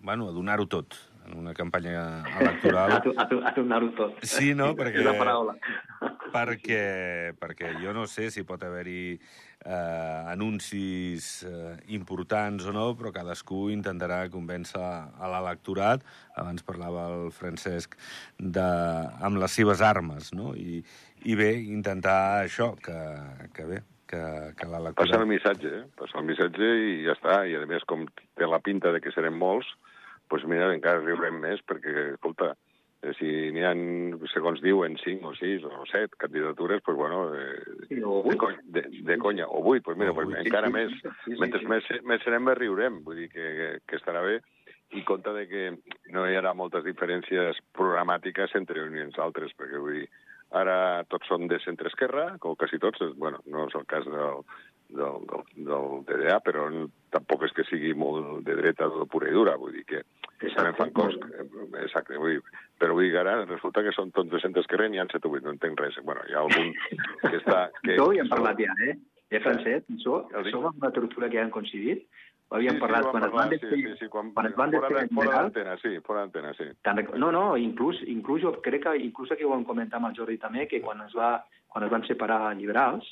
bueno, 0.00 0.30
a 0.30 0.36
donar-ho 0.36 0.64
tot 0.70 0.96
en 1.26 1.36
una 1.42 1.52
campanya 1.54 2.22
electoral. 2.40 2.92
a, 2.96 3.02
a, 3.12 3.26
a 3.50 3.52
donar-ho 3.56 3.90
tot. 3.98 4.24
Sí, 4.24 4.54
no? 4.56 4.72
Perquè, 4.78 5.04
la 5.04 5.16
paraula. 5.18 5.56
perquè, 6.32 6.82
perquè 7.40 7.74
jo 7.82 7.94
no 7.96 8.06
sé 8.10 8.30
si 8.32 8.46
pot 8.48 8.64
haver-hi 8.64 9.20
eh, 9.64 10.32
anuncis 10.32 11.44
eh, 11.44 11.76
importants 11.96 12.66
o 12.66 12.74
no, 12.74 12.86
però 12.98 13.12
cadascú 13.14 13.68
intentarà 13.74 14.22
convèncer 14.32 14.80
a 14.80 15.30
l'electorat, 15.34 16.04
abans 16.40 16.64
parlava 16.66 17.06
el 17.14 17.30
Francesc, 17.34 17.96
de, 18.38 18.66
amb 19.20 19.40
les 19.42 19.56
seves 19.60 19.84
armes, 19.84 20.32
no? 20.36 20.54
I, 20.56 20.80
i 21.28 21.36
bé, 21.36 21.52
intentar 21.74 22.46
això, 22.46 22.72
que, 22.80 22.98
que 23.56 23.68
bé, 23.68 23.82
que, 24.10 24.22
que 24.56 24.70
l'electorat... 24.70 25.04
Passar 25.04 25.22
el 25.22 25.30
missatge, 25.30 25.76
eh? 25.82 25.84
Passar 26.00 26.22
el 26.22 26.28
missatge 26.32 26.72
i 26.86 26.96
ja 27.06 27.14
està. 27.18 27.42
I, 27.46 27.58
a 27.60 27.68
més, 27.70 27.86
com 27.88 28.08
té 28.38 28.48
la 28.48 28.62
pinta 28.64 28.94
de 28.94 29.02
que 29.04 29.12
serem 29.14 29.36
molts, 29.38 29.68
doncs 30.30 30.46
mira, 30.50 30.72
encara 30.74 31.02
riurem 31.02 31.40
més, 31.42 31.62
perquè, 31.66 32.12
escolta, 32.14 32.54
si 33.16 33.30
n'hi 33.54 33.62
ha, 33.64 33.72
segons 34.32 34.60
diuen, 34.60 34.98
5 35.00 35.30
o 35.30 35.34
6 35.36 35.64
o 35.64 35.84
7 35.88 36.18
candidatures, 36.20 36.82
pues 36.84 36.96
bueno, 36.96 37.22
eh, 37.34 37.86
sí, 37.88 38.00
o 38.04 38.20
8. 38.20 38.50
De, 38.64 38.82
de, 38.82 39.02
de 39.08 39.18
conya, 39.18 39.46
o 39.48 39.62
8, 39.64 39.82
pues 39.84 39.96
mira, 39.96 40.12
pues 40.12 40.28
encara 40.44 40.68
sí, 40.68 40.74
més, 40.74 40.92
sí, 41.00 41.12
sí, 41.24 41.36
mentre 41.40 41.62
sí. 41.62 41.70
més, 41.72 41.88
més 42.04 42.24
serem, 42.26 42.44
més 42.44 42.58
riurem, 42.58 43.00
vull 43.06 43.22
dir 43.22 43.30
que, 43.32 43.46
que, 43.56 43.70
que 43.88 44.00
estarà 44.00 44.24
bé, 44.26 44.40
i 44.92 45.04
compte 45.08 45.32
de 45.32 45.46
que 45.48 45.64
no 46.12 46.26
hi 46.26 46.36
haurà 46.36 46.52
moltes 46.58 46.84
diferències 46.84 47.62
programàtiques 47.78 48.52
entre 48.58 48.84
uns 48.84 48.98
i 48.98 49.06
els 49.06 49.20
altres, 49.22 49.54
perquè 49.56 49.80
vull 49.80 50.02
dir, 50.02 50.10
ara 50.60 51.06
tots 51.08 51.30
són 51.30 51.46
de 51.48 51.60
centre-esquerra, 51.64 52.34
com 52.42 52.56
quasi 52.58 52.80
tots, 52.82 53.00
bueno, 53.16 53.40
no 53.46 53.68
és 53.70 53.76
el 53.78 53.86
cas 53.88 54.04
del, 54.04 54.42
del, 54.96 55.26
del, 55.30 55.44
del 55.68 55.92
TDA, 56.08 56.38
però 56.44 56.66
tampoc 57.14 57.44
és 57.46 57.54
que 57.56 57.66
sigui 57.68 57.92
molt 57.98 58.44
de 58.46 58.56
dreta 58.58 58.88
o 58.88 59.06
pura 59.10 59.30
i 59.30 59.34
dura, 59.34 59.56
vull 59.60 59.74
dir 59.74 59.84
que 59.88 60.02
també 60.54 60.72
fan 60.78 60.92
cos... 60.96 61.18
Exacte, 61.82 62.18
vull 62.20 62.36
dir, 62.36 62.42
però 62.80 62.96
vull 62.96 63.08
dir 63.08 63.14
que 63.14 63.22
ara 63.22 63.36
resulta 63.44 63.84
que 63.86 63.94
són 63.96 64.12
tots 64.16 64.30
200 64.32 64.68
que 64.70 64.80
ren 64.80 64.96
i 64.96 65.02
han 65.02 65.10
7 65.12 65.28
o 65.28 65.34
8, 65.36 65.46
no 65.46 65.54
entenc 65.56 65.80
res. 65.80 65.98
Bueno, 66.06 66.24
hi 66.28 66.36
ha 66.36 66.44
algun 66.44 66.74
que 67.26 67.36
està... 67.42 67.68
Que... 67.82 67.96
Això 67.96 68.08
ho 68.08 68.16
hem 68.16 68.32
parlat 68.32 68.62
ja, 68.64 68.74
eh? 68.88 68.96
Eh, 69.30 69.38
Francet? 69.44 69.86
Això, 69.94 70.24
això 70.40 70.64
va 70.64 70.74
una 70.74 70.90
tortura 70.94 71.30
que 71.30 71.38
han 71.42 71.52
coincidit? 71.54 72.06
Ho 72.50 72.56
havíem 72.58 72.80
sí, 72.80 72.82
parlat 72.82 73.04
sí, 73.04 73.10
quan, 73.12 73.22
parlar, 73.22 73.44
es 73.54 73.60
van 73.62 73.70
sí, 73.70 73.82
sí, 73.84 73.92
sí, 74.00 74.06
quan, 74.10 74.30
quan 74.34 74.48
es 74.48 74.56
van 74.58 74.72
desfer 74.74 75.04
fora 75.14 75.34
d'antena, 75.36 75.76
sí, 75.78 75.92
fora 76.06 76.24
d'antena, 76.24 76.50
sí. 76.58 76.66
No, 77.14 77.28
no, 77.30 77.44
inclús, 77.54 78.00
inclús 78.10 78.42
jo 78.42 78.56
crec 78.64 78.88
que 78.88 78.96
inclús 78.98 79.30
aquí 79.30 79.46
ho 79.46 79.52
vam 79.52 79.62
comentar 79.68 80.00
amb 80.00 80.10
el 80.10 80.16
Jordi 80.18 80.34
també, 80.42 80.66
que 80.66 80.80
quan 80.82 81.04
es, 81.04 81.14
va, 81.14 81.36
quan 81.70 81.86
es 81.86 81.92
van 81.92 82.02
separar 82.08 82.40
liberals, 82.58 83.06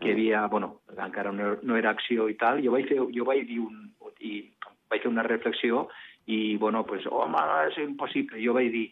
que 0.00 0.08
hi 0.08 0.14
havia, 0.14 0.46
bueno, 0.52 0.80
encara 0.96 1.32
no, 1.32 1.56
no 1.62 1.76
era 1.76 1.90
acció 1.90 2.28
i 2.30 2.36
tal, 2.40 2.62
jo 2.64 2.72
vaig 2.74 2.88
fer, 2.90 2.98
jo 3.14 3.26
vaig 3.28 3.44
dir 3.48 3.60
un, 3.62 3.92
i 4.22 4.40
vaig 4.90 5.04
fer 5.04 5.10
una 5.10 5.26
reflexió 5.26 5.86
i, 6.26 6.56
bueno, 6.56 6.84
pues, 6.86 7.06
home, 7.10 7.38
és 7.68 7.78
impossible. 7.82 8.40
Jo 8.42 8.54
vaig 8.54 8.70
dir, 8.72 8.86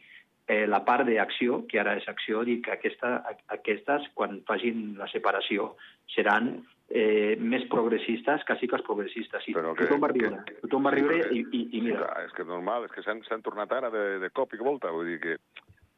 eh, 0.51 0.67
la 0.67 0.83
part 0.85 1.07
d'acció, 1.07 1.63
que 1.71 1.79
ara 1.81 1.95
és 2.01 2.09
acció, 2.11 2.43
dic 2.47 2.65
que 2.67 2.75
aquesta, 2.75 3.21
aquestes, 3.55 4.09
quan 4.19 4.41
facin 4.49 4.97
la 4.99 5.07
separació, 5.13 5.75
seran 6.11 6.57
eh, 6.91 7.37
més 7.39 7.67
progressistes, 7.71 8.43
quasi 8.49 8.67
que 8.67 8.79
els 8.81 8.87
progressistes. 8.87 9.45
Sí, 9.47 9.55
Però 9.55 9.77
que, 9.79 9.87
tothom 9.87 10.03
va 10.03 10.11
riure, 10.11 10.43
que, 10.49 10.59
tothom 10.65 10.89
va 10.89 10.95
riure 10.97 11.21
i, 11.31 11.45
i, 11.47 11.63
i 11.79 11.83
mira... 11.87 12.09
És 12.25 12.35
que 12.35 12.43
és 12.43 12.51
normal, 12.51 12.89
és 12.89 12.97
que 12.97 13.07
s'han 13.07 13.47
tornat 13.47 13.73
ara 13.79 13.93
de, 13.95 14.07
de 14.25 14.33
cop 14.35 14.57
i 14.57 14.63
volta, 14.63 14.91
vull 14.95 15.13
dir 15.13 15.21
que 15.23 15.37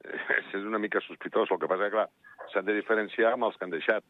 és 0.59 0.66
una 0.66 0.82
mica 0.82 1.00
sospitós. 1.06 1.50
El 1.50 1.62
que 1.62 1.71
passa 1.71 1.88
que, 1.88 1.97
clar, 1.97 2.09
s'han 2.52 2.68
de 2.68 2.76
diferenciar 2.76 3.32
amb 3.32 3.49
els 3.49 3.56
que 3.56 3.68
han 3.68 3.73
deixat. 3.73 4.04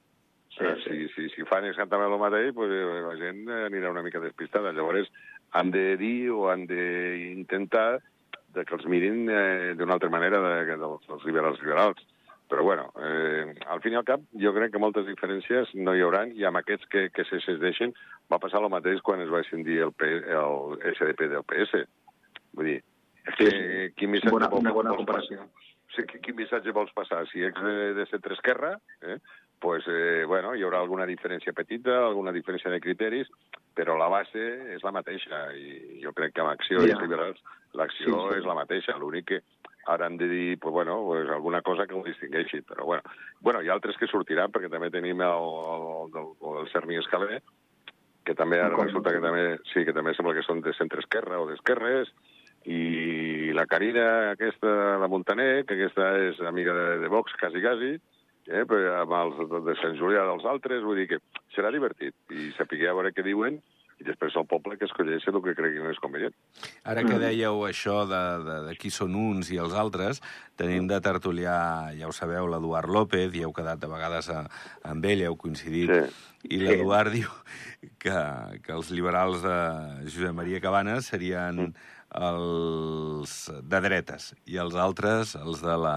Sí, 0.52 0.64
sí. 0.85 0.90
Si, 0.92 1.09
si, 1.14 1.28
si 1.35 1.44
fan 1.49 1.64
exactament 1.64 2.12
el 2.12 2.21
mateix, 2.21 2.52
pues, 2.54 2.71
la 2.71 3.14
gent 3.16 3.47
anirà 3.68 3.90
una 3.90 4.02
mica 4.04 4.21
despistada. 4.21 4.73
Llavors, 4.76 5.09
han 5.56 5.71
de 5.73 5.97
dir 5.97 6.30
o 6.30 6.50
han 6.52 6.66
d'intentar 6.68 8.00
de 8.52 8.64
que 8.68 8.75
els 8.76 8.85
mirin 8.87 9.28
eh, 9.32 9.73
d'una 9.78 9.94
altra 9.97 10.11
manera 10.12 10.40
de, 10.44 10.64
de, 10.68 10.76
dels 10.76 11.25
liberals 11.25 11.61
liberals. 11.62 12.02
Però, 12.52 12.61
bueno, 12.66 12.90
eh, 13.00 13.54
al 13.73 13.80
fin 13.80 13.94
i 13.94 13.97
al 13.97 14.04
cap, 14.04 14.21
jo 14.37 14.52
crec 14.52 14.75
que 14.75 14.80
moltes 14.82 15.06
diferències 15.09 15.71
no 15.80 15.94
hi 15.97 16.02
hauran, 16.04 16.35
i 16.37 16.44
amb 16.44 16.61
aquests 16.61 16.85
que, 16.92 17.06
que 17.09 17.25
se 17.25 17.40
deixen 17.62 17.94
va 18.28 18.37
passar 18.42 18.61
el 18.61 18.68
mateix 18.68 19.00
quan 19.00 19.23
es 19.25 19.30
va 19.32 19.40
ascendir 19.40 19.78
el, 19.87 19.92
P, 19.97 20.11
el 20.37 20.76
SDP 20.92 21.30
del 21.32 21.47
PS. 21.49 21.87
Vull 22.52 22.68
dir, 22.75 22.80
és 23.25 23.38
que, 23.40 23.49
Sí, 23.49 23.94
quin 23.97 24.12
missatge 24.12 24.35
Bona, 24.37 24.50
una 24.52 24.73
bona 24.76 24.92
vols 24.92 25.00
comparació. 25.00 25.47
sí, 25.97 26.04
qui- 26.11 26.21
quin 26.21 26.37
missatge 26.37 26.73
vols 26.76 26.92
passar? 26.92 27.23
Si 27.32 27.40
ets 27.47 27.56
de, 27.64 27.94
de 27.97 28.04
centre-esquerra, 28.12 28.75
eh, 29.00 29.16
pues, 29.62 29.85
eh, 29.87 30.25
bueno, 30.26 30.57
hi 30.59 30.64
haurà 30.66 30.81
alguna 30.83 31.07
diferència 31.07 31.54
petita, 31.54 32.00
alguna 32.09 32.33
diferència 32.35 32.71
de 32.73 32.81
criteris, 32.83 33.28
però 33.73 33.95
la 33.97 34.09
base 34.11 34.42
és 34.75 34.83
la 34.83 34.90
mateixa, 34.92 35.45
i 35.54 36.00
jo 36.02 36.11
crec 36.12 36.35
que 36.35 36.42
amb 36.42 36.50
Acció 36.50 36.83
i 36.83 36.88
Ja. 36.90 36.97
els 36.99 37.02
liberals 37.07 37.38
l'acció 37.78 38.11
Sí, 38.11 38.33
sí. 38.35 38.38
és 38.40 38.45
la 38.45 38.54
mateixa, 38.59 38.99
l'únic 38.99 39.25
que 39.31 39.40
ara 39.87 40.07
han 40.07 40.16
de 40.19 40.28
dir, 40.28 40.59
pues, 40.59 40.73
bueno, 40.73 40.99
pues, 41.07 41.28
alguna 41.31 41.62
cosa 41.62 41.87
que 41.87 41.95
ho 41.95 42.02
distingeixi, 42.02 42.61
però 42.62 42.85
bueno. 42.85 43.02
bueno, 43.40 43.62
hi 43.62 43.69
ha 43.69 43.73
altres 43.73 43.97
que 43.97 44.07
sortiran, 44.07 44.50
perquè 44.52 44.69
també 44.71 44.90
tenim 44.90 45.21
el, 45.21 45.49
el, 45.73 46.21
el, 46.21 46.59
el, 46.59 46.69
Cermi 46.73 46.97
Escaler, 46.99 47.40
que 48.25 48.35
també 48.35 48.59
ara 48.61 48.69
D'acord. 48.71 48.87
resulta 48.88 49.11
que 49.11 49.21
també, 49.21 49.59
sí, 49.73 49.85
que 49.85 49.92
també 49.92 50.14
sembla 50.14 50.35
que 50.35 50.42
són 50.47 50.61
de 50.61 50.73
centre-esquerra 50.75 51.40
o 51.40 51.47
d'esquerres, 51.49 52.12
i 52.64 53.50
la 53.52 53.66
Carina, 53.66 54.31
aquesta, 54.33 54.99
la 54.99 55.09
Montaner, 55.09 55.64
que 55.66 55.75
aquesta 55.75 56.12
és 56.28 56.40
amiga 56.47 56.73
de, 56.75 56.99
de 57.02 57.09
Vox, 57.09 57.33
quasi, 57.40 57.61
quasi, 57.61 57.97
eh, 58.49 58.64
però 58.68 58.96
amb 59.02 59.14
els 59.20 59.44
de 59.68 59.76
Sant 59.82 59.99
Julià 60.00 60.25
dels 60.30 60.49
altres, 60.49 60.82
vull 60.87 61.02
dir 61.02 61.11
que 61.14 61.22
serà 61.54 61.70
divertit, 61.75 62.14
i 62.30 62.50
sapiguer 62.56 62.90
a 62.90 62.96
veure 62.99 63.12
què 63.14 63.25
diuen, 63.26 63.61
i 64.02 64.06
després 64.06 64.34
el 64.34 64.46
poble 64.50 64.75
que 64.78 64.87
escolleixi 64.88 65.30
el 65.30 65.38
que 65.44 65.54
cregui 65.54 65.82
més 65.84 66.00
convenient. 66.02 66.34
Ara 66.88 67.04
que 67.06 67.20
dèieu 67.22 67.61
això 67.68 68.00
de, 68.11 68.22
de, 68.42 68.56
de 68.66 68.75
qui 68.80 68.90
són 68.90 69.14
uns 69.14 69.52
i 69.54 69.61
els 69.62 69.76
altres, 69.78 70.18
tenim 70.58 70.88
de 70.90 70.99
tertulià, 71.04 71.92
ja 71.94 72.08
ho 72.08 72.14
sabeu, 72.16 72.49
l'Eduard 72.50 72.90
López, 72.90 73.30
i 73.38 73.44
heu 73.46 73.54
quedat 73.54 73.78
de 73.78 73.90
vegades 73.92 74.30
a, 74.32 74.42
amb 74.90 75.06
ell, 75.06 75.22
heu 75.28 75.38
coincidit, 75.38 75.92
Sí. 75.92 76.28
i 76.50 76.58
l'Eduard 76.58 77.14
diu 77.14 77.30
que, 78.02 78.18
que 78.64 78.75
els 78.75 78.90
liberals 78.90 79.44
de 79.44 79.56
Josep 80.08 80.34
Maria 80.34 80.58
Cabanes 80.64 81.12
serien 81.12 81.68
els 82.18 83.37
de 83.62 83.80
dretes, 83.87 84.32
i 84.50 84.58
els 84.58 84.75
altres, 84.75 85.37
els 85.38 85.62
de 85.62 85.76
la, 85.78 85.96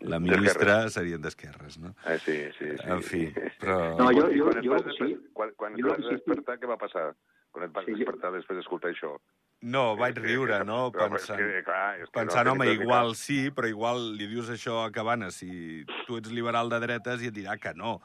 la 0.00 0.18
ministra, 0.20 0.88
serien 0.88 1.20
d'esquerres, 1.20 1.78
no? 1.78 1.94
Eh, 2.06 2.18
sí, 2.24 2.36
sí, 2.58 2.70
sí. 2.78 2.86
En 2.88 3.02
fi, 3.02 3.26
però... 3.60 3.96
No, 3.98 4.08
jo- 4.16 4.30
jo- 4.32 4.46
quan 4.50 4.64
jo 4.64 4.72
vas 4.72 4.96
sí. 4.96 5.10
Quan, 5.36 5.52
quan 5.56 5.74
et 5.76 5.82
Jo 5.82 5.88
vas 5.90 5.98
sí, 6.00 6.08
sí. 6.08 6.14
despertar, 6.16 6.56
què 6.62 6.66
va 6.70 6.78
passar? 6.80 7.10
Quan 7.52 7.66
et 7.66 7.72
vas 7.74 7.84
Sí, 7.84 7.92
despertar 7.98 8.30
després 8.32 8.60
d'escoltar 8.60 8.90
això? 8.94 9.16
No, 9.62 9.96
vaig 9.96 10.16
És 10.16 10.22
que- 10.22 10.28
riure, 10.28 10.64
no? 10.64 10.90
Però 10.92 11.10
Pensant, 11.10 11.38
és 11.40 11.46
que, 11.58 11.62
clar, 11.66 11.98
és 12.00 12.08
que 12.08 12.14
pensant 12.18 12.46
no, 12.46 12.52
home, 12.52 12.70
igual 12.72 13.14
sí, 13.14 13.50
però 13.50 13.68
igual 13.68 14.16
li 14.16 14.26
dius 14.30 14.48
això 14.48 14.86
a 14.86 14.90
Cabanes, 14.92 15.34
si 15.42 15.84
tu 16.06 16.16
ets 16.16 16.30
liberal 16.32 16.70
de 16.72 16.80
dretes 16.80 17.20
i 17.22 17.28
et 17.28 17.34
dirà 17.34 17.58
que 17.60 17.74
no, 17.74 17.98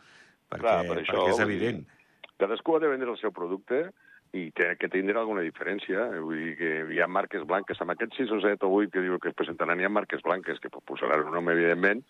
perquè, 0.49 0.65
Clar, 0.65 0.81
per 0.89 0.97
això, 0.99 1.13
perquè 1.21 1.29
és 1.37 1.39
evident. 1.39 1.85
Cadascú 2.37 2.75
ha 2.75 2.79
de 2.83 2.89
vendre 2.91 3.09
el 3.09 3.17
seu 3.21 3.31
producte 3.31 3.85
i 4.35 4.49
té 4.55 4.73
que 4.79 4.89
tindre 4.91 5.19
alguna 5.21 5.45
diferència. 5.45 6.09
Eh, 6.15 6.21
Vull 6.23 6.41
dir 6.41 6.55
que 6.59 6.71
hi 6.93 6.99
ha 7.01 7.07
marques 7.07 7.45
blanques. 7.47 7.79
Amb 7.81 7.95
aquests 7.95 8.19
6 8.23 8.35
o 8.35 8.41
7 8.43 8.67
o 8.67 8.73
8 8.81 8.91
que 8.93 9.05
diu 9.05 9.19
que 9.21 9.31
es 9.31 9.37
presentaran, 9.37 9.79
hi 9.79 9.87
ha 9.87 9.93
marques 9.93 10.23
blanques 10.25 10.59
que 10.59 10.73
posaran 10.75 11.27
un 11.29 11.37
nom, 11.37 11.53
evidentment, 11.53 12.03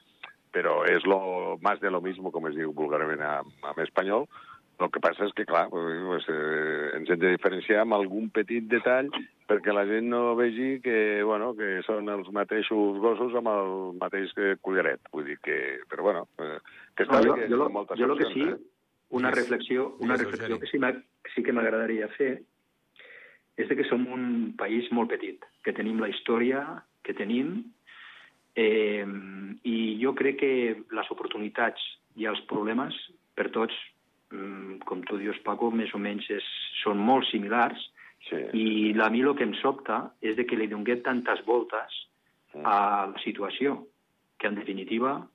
però 0.55 0.81
és 0.87 1.05
lo 1.05 1.57
más 1.61 1.79
de 1.83 1.91
lo 1.91 2.01
mismo, 2.01 2.31
com 2.31 2.47
es 2.49 2.57
diu 2.57 2.73
vulgarment 2.73 3.21
en, 3.21 3.55
en 3.71 3.81
espanyol. 3.83 4.29
El 4.75 4.89
que 4.91 4.99
passa 4.99 5.23
és 5.23 5.31
que, 5.35 5.45
clar, 5.47 5.69
pues, 5.71 6.25
eh, 6.27 6.89
ens 6.97 7.11
hem 7.11 7.19
de 7.21 7.31
diferenciar 7.31 7.85
amb 7.85 7.95
algun 7.95 8.27
petit 8.35 8.65
detall 8.67 9.07
perquè 9.47 9.71
la 9.71 9.85
gent 9.87 10.09
no 10.11 10.33
vegi 10.35 10.81
que, 10.83 11.23
bueno, 11.23 11.53
que 11.55 11.79
són 11.87 12.09
els 12.11 12.27
mateixos 12.35 12.99
gossos 12.99 13.37
amb 13.39 13.51
el 13.53 13.71
mateix 14.01 14.33
eh, 14.35 14.55
collaret. 14.65 14.99
Vull 15.13 15.29
dir 15.29 15.37
que... 15.45 15.59
Però, 15.91 16.09
bueno, 16.09 16.25
eh, 16.43 16.57
que 16.97 17.07
està 17.07 17.21
No, 17.21 17.23
bé 17.23 17.29
jo, 17.29 17.37
que 17.37 17.47
jo, 17.53 17.61
hi 17.61 17.67
ha 17.67 17.75
moltes 17.77 18.01
jo 18.01 18.09
lo 18.11 18.17
que 18.19 18.27
sí, 18.33 18.43
opcions, 18.43 18.59
eh? 18.59 18.74
Una 19.09 19.29
Digues. 19.29 19.43
reflexió, 19.43 19.95
una 19.99 20.15
reflexió 20.17 20.59
que 20.59 20.67
sí, 20.67 20.79
sí 21.35 21.43
que 21.43 21.53
m'agradaria 21.53 22.07
fer 22.17 22.41
és 23.57 23.69
de 23.69 23.75
que 23.75 23.85
som 23.87 24.03
un 24.11 24.53
país 24.57 24.91
molt 24.91 25.09
petit, 25.09 25.43
que 25.63 25.71
tenim 25.73 25.99
la 26.01 26.09
història 26.11 26.83
que 27.03 27.13
tenim, 27.13 27.63
eh, 28.55 29.05
i 29.63 29.97
jo 30.01 30.13
crec 30.15 30.39
que 30.41 30.51
les 30.91 31.11
oportunitats 31.11 31.79
i 32.15 32.25
els 32.25 32.41
problemes 32.49 32.95
per 33.35 33.49
tots, 33.51 33.73
mm, 34.31 34.79
com 34.85 35.03
tu 35.03 35.17
dius, 35.17 35.39
Paco, 35.43 35.71
més 35.71 35.93
o 35.93 35.99
menys 35.99 36.27
és, 36.29 36.43
són 36.83 36.97
molt 36.97 37.27
similars, 37.31 37.79
Sí. 38.25 38.35
i 38.57 38.99
a 38.99 39.09
mi 39.09 39.21
el 39.21 39.35
que 39.35 39.43
em 39.43 39.53
sobta 39.61 40.11
és 40.19 40.35
de 40.35 40.45
que 40.45 40.55
li 40.57 40.65
donguem 40.67 41.03
tantes 41.03 41.45
voltes 41.45 41.93
a 42.55 43.07
la 43.13 43.19
situació, 43.23 43.85
que 44.39 44.47
en 44.47 44.55
definitiva 44.55 45.27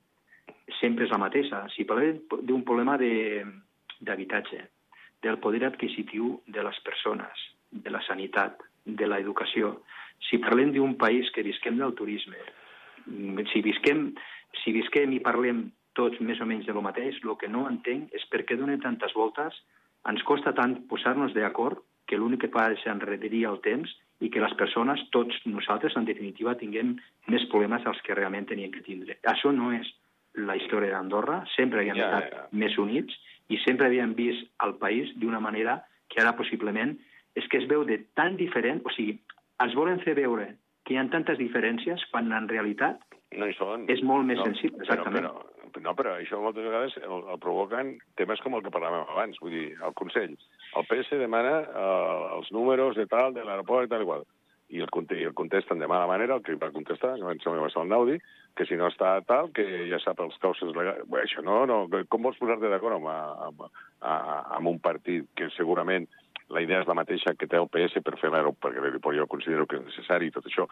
sempre 0.79 1.05
és 1.05 1.11
la 1.11 1.21
mateixa. 1.21 1.65
Si 1.75 1.85
parlem 1.85 2.21
d'un 2.41 2.63
problema 2.63 2.97
de- 2.97 3.45
d'habitatge, 3.99 4.61
del 5.21 5.37
poder 5.37 5.65
adquisitiu 5.65 6.41
de 6.47 6.63
les 6.63 6.79
persones, 6.81 7.37
de 7.71 7.89
la 7.89 8.01
sanitat, 8.01 8.57
de 8.85 9.07
l'educació, 9.07 9.83
si 10.29 10.37
parlem 10.37 10.71
d'un 10.73 10.95
país 10.97 11.29
que 11.31 11.43
visquem 11.43 11.77
del 11.77 11.93
turisme, 11.93 12.37
mm, 13.05 13.45
si 13.51 13.61
visquem, 13.61 14.13
si 14.63 14.71
visquem 14.71 15.13
i 15.13 15.19
parlem 15.19 15.71
tots 15.93 16.19
més 16.21 16.39
o 16.41 16.45
menys 16.45 16.65
de 16.65 16.73
lo 16.73 16.81
mateix, 16.81 17.19
el 17.23 17.37
que 17.37 17.47
no 17.47 17.67
entenc 17.69 18.13
és 18.13 18.25
per 18.31 18.45
què 18.45 18.57
donem 18.57 18.79
tantes 18.79 19.13
voltes, 19.13 19.53
ens 20.09 20.23
costa 20.23 20.53
tant 20.53 20.87
posar-nos 20.87 21.33
d'acord 21.33 21.83
que 22.07 22.17
l'únic 22.17 22.41
que 22.41 22.51
fa 22.53 22.71
és 22.71 22.85
enrederir 22.89 23.45
el 23.45 23.59
temps 23.61 23.91
i 24.21 24.29
que 24.29 24.41
les 24.41 24.53
persones, 24.53 25.01
tots 25.11 25.35
nosaltres, 25.45 25.95
en 25.97 26.05
definitiva, 26.05 26.57
tinguem 26.57 26.95
més 27.27 27.45
problemes 27.49 27.85
als 27.85 28.01
que 28.01 28.15
realment 28.15 28.47
tenien 28.49 28.71
que 28.71 28.83
tindre. 28.85 29.17
Això 29.23 29.53
no 29.53 29.71
és 29.71 29.87
la 30.39 30.55
història 30.55 30.95
d'Andorra, 30.95 31.41
sempre 31.55 31.81
havíem 31.81 31.99
Ja, 31.99 32.07
estat 32.07 32.33
ja. 32.33 32.47
més 32.51 32.77
units 32.79 33.15
i 33.51 33.59
sempre 33.65 33.87
havíem 33.87 34.15
vist 34.15 34.47
el 34.63 34.75
país 34.79 35.11
d'una 35.19 35.41
manera 35.43 35.81
que 36.11 36.21
ara 36.21 36.35
possiblement 36.37 36.95
és 37.35 37.47
que 37.47 37.59
es 37.61 37.67
veu 37.67 37.83
de 37.87 37.97
tan 38.15 38.35
diferent, 38.39 38.81
o 38.85 38.91
sigui, 38.95 39.19
ens 39.63 39.75
volen 39.75 39.99
fer 40.03 40.15
veure 40.15 40.53
que 40.85 40.93
hi 40.95 40.99
ha 40.99 41.07
tantes 41.11 41.37
diferències 41.39 42.03
quan 42.11 42.31
en 42.35 42.49
realitat 42.49 42.99
No 43.31 43.47
hi 43.47 43.53
són. 43.55 43.85
És 43.87 44.01
molt 44.03 44.25
més 44.27 44.41
no, 44.41 44.43
sensible, 44.49 44.81
exactament. 44.83 45.23
Però, 45.23 45.69
però, 45.71 45.83
no, 45.85 45.93
però 45.95 46.15
això 46.17 46.41
moltes 46.43 46.65
vegades 46.67 46.97
el, 46.99 47.21
el 47.31 47.39
provoquen 47.39 47.93
temes 48.19 48.41
com 48.43 48.57
el 48.57 48.63
que 48.65 48.73
parlàvem 48.73 49.05
abans. 49.07 49.39
Vull 49.39 49.53
dir, 49.55 49.67
el 49.87 49.95
Consell, 49.95 50.33
el 50.75 50.87
PS 50.89 51.19
demana 51.21 51.53
eh, 51.63 52.17
els 52.35 52.51
números 52.51 52.99
de 52.99 53.05
tal, 53.07 53.31
de 53.37 53.45
l'aeroport 53.47 53.87
i 53.87 53.91
tal 53.93 54.03
igual. 54.03 54.27
I 54.71 54.79
el, 54.83 54.91
i 55.17 55.25
el 55.27 55.33
contesten 55.35 55.79
de 55.79 55.87
mala 55.87 56.07
manera, 56.07 56.37
el 56.37 56.43
que 56.45 56.55
va 56.55 56.71
contestar, 56.71 57.17
que 57.17 57.25
em 57.25 57.59
va 57.59 57.69
ser 57.69 57.81
el 57.81 57.91
Naudi, 57.91 58.17
que 58.55 58.65
si 58.67 58.77
no 58.79 58.87
està 58.91 59.13
tal, 59.27 59.51
que 59.55 59.65
ja 59.89 59.99
sap 60.03 60.19
els 60.23 60.37
causes 60.43 60.71
legals. 60.75 61.03
Bé, 61.11 61.25
això 61.25 61.43
no, 61.43 61.61
no. 61.67 61.83
Com 62.11 62.27
vols 62.27 62.39
posar-te 62.39 62.71
d'acord 62.71 62.97
amb, 62.97 63.07
amb, 63.11 63.63
amb, 64.01 64.71
un 64.71 64.79
partit 64.83 65.27
que 65.35 65.49
segurament 65.55 66.07
la 66.51 66.63
idea 66.63 66.81
és 66.83 66.89
la 66.89 66.97
mateixa 66.97 67.35
que 67.39 67.47
té 67.47 67.59
el 67.59 67.69
PS 67.71 68.03
per 68.03 68.17
fer 68.19 68.31
l'aeroport, 68.31 68.75
perquè 68.75 69.15
jo 69.15 69.27
considero 69.31 69.67
que 69.67 69.79
és 69.79 69.85
necessari 69.87 70.27
i 70.27 70.35
tot 70.35 70.47
això. 70.47 70.67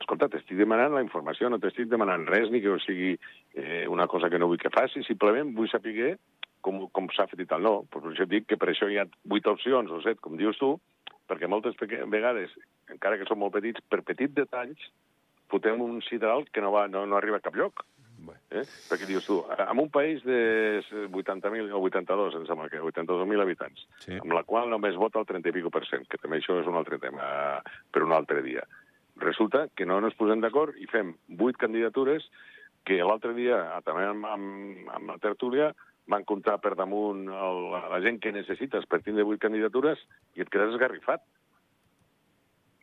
Escolta, 0.00 0.30
t'estic 0.32 0.56
demanant 0.56 0.94
la 0.96 1.02
informació, 1.04 1.50
no 1.50 1.60
t'estic 1.60 1.90
demanant 1.90 2.24
res, 2.28 2.48
ni 2.50 2.62
que 2.64 2.72
o 2.72 2.78
sigui 2.80 3.12
eh, 3.54 3.84
una 3.88 4.06
cosa 4.08 4.30
que 4.30 4.40
no 4.40 4.48
vull 4.48 4.60
que 4.60 4.72
faci, 4.72 5.04
simplement 5.04 5.52
vull 5.56 5.68
saber 5.68 6.14
com, 6.62 6.86
com 6.94 7.10
s'ha 7.12 7.28
fet 7.28 7.44
i 7.44 7.48
tal. 7.50 7.66
No, 7.66 7.74
però 7.92 8.14
per 8.14 8.28
dic 8.30 8.48
que 8.48 8.58
per 8.60 8.70
això 8.72 8.88
hi 8.88 8.98
ha 9.02 9.08
vuit 9.28 9.46
opcions 9.50 9.90
o 9.92 10.00
set, 10.04 10.22
com 10.24 10.38
dius 10.40 10.60
tu, 10.62 10.76
perquè 11.28 11.50
moltes 11.50 11.76
vegades, 12.10 12.54
encara 12.92 13.18
que 13.18 13.28
són 13.28 13.40
molt 13.40 13.54
petits, 13.56 13.82
per 13.88 14.02
petits 14.06 14.34
detalls, 14.36 14.90
fotem 15.52 15.80
un 15.84 16.00
sidral 16.06 16.46
que 16.52 16.62
no, 16.64 16.70
va, 16.72 16.86
no, 16.88 17.04
no 17.06 17.18
arriba 17.18 17.40
a 17.40 17.44
cap 17.44 17.56
lloc. 17.58 17.84
Eh? 18.52 18.62
Perquè 18.86 19.06
dius 19.08 19.24
tu, 19.26 19.40
en 19.50 19.80
un 19.80 19.88
país 19.90 20.22
de 20.22 20.78
80.000 21.08 21.72
o 21.72 21.80
82, 21.82 22.36
em 22.38 22.44
sembla 22.46 22.68
que 22.70 22.78
82.000 22.78 23.42
habitants, 23.42 23.86
Sí. 24.04 24.14
amb 24.20 24.32
la 24.36 24.44
qual 24.44 24.70
només 24.70 24.94
vota 25.00 25.18
el 25.18 25.26
30 25.26 25.48
i 25.48 25.56
pico 25.56 25.72
per 25.74 25.82
cent, 25.88 26.06
que 26.06 26.20
també 26.20 26.38
això 26.38 26.60
és 26.60 26.68
un 26.70 26.76
altre 26.78 27.00
tema 27.02 27.62
per 27.90 28.04
un 28.04 28.12
altre 28.12 28.42
dia. 28.44 28.62
Resulta 29.16 29.66
que 29.74 29.86
no 29.86 29.98
ens 29.98 30.14
posem 30.14 30.40
d'acord 30.40 30.76
i 30.78 30.86
fem 30.86 31.16
vuit 31.28 31.56
candidatures 31.56 32.28
que 32.84 33.00
l'altre 33.02 33.32
dia, 33.34 33.58
ah, 33.74 33.80
també 33.82 34.04
amb, 34.06 34.26
amb, 34.26 34.88
amb 34.94 35.10
la 35.10 35.18
tertúlia, 35.18 35.72
van 36.06 36.24
comptar 36.24 36.58
per 36.60 36.74
damunt 36.78 37.28
el, 37.30 37.60
la 37.90 38.00
gent 38.02 38.18
que 38.20 38.32
necessites 38.34 38.86
per 38.90 39.02
tindre 39.02 39.24
vuit 39.24 39.40
candidatures 39.40 40.00
i 40.34 40.42
et 40.42 40.50
quedes 40.50 40.74
esgarrifat. 40.74 41.22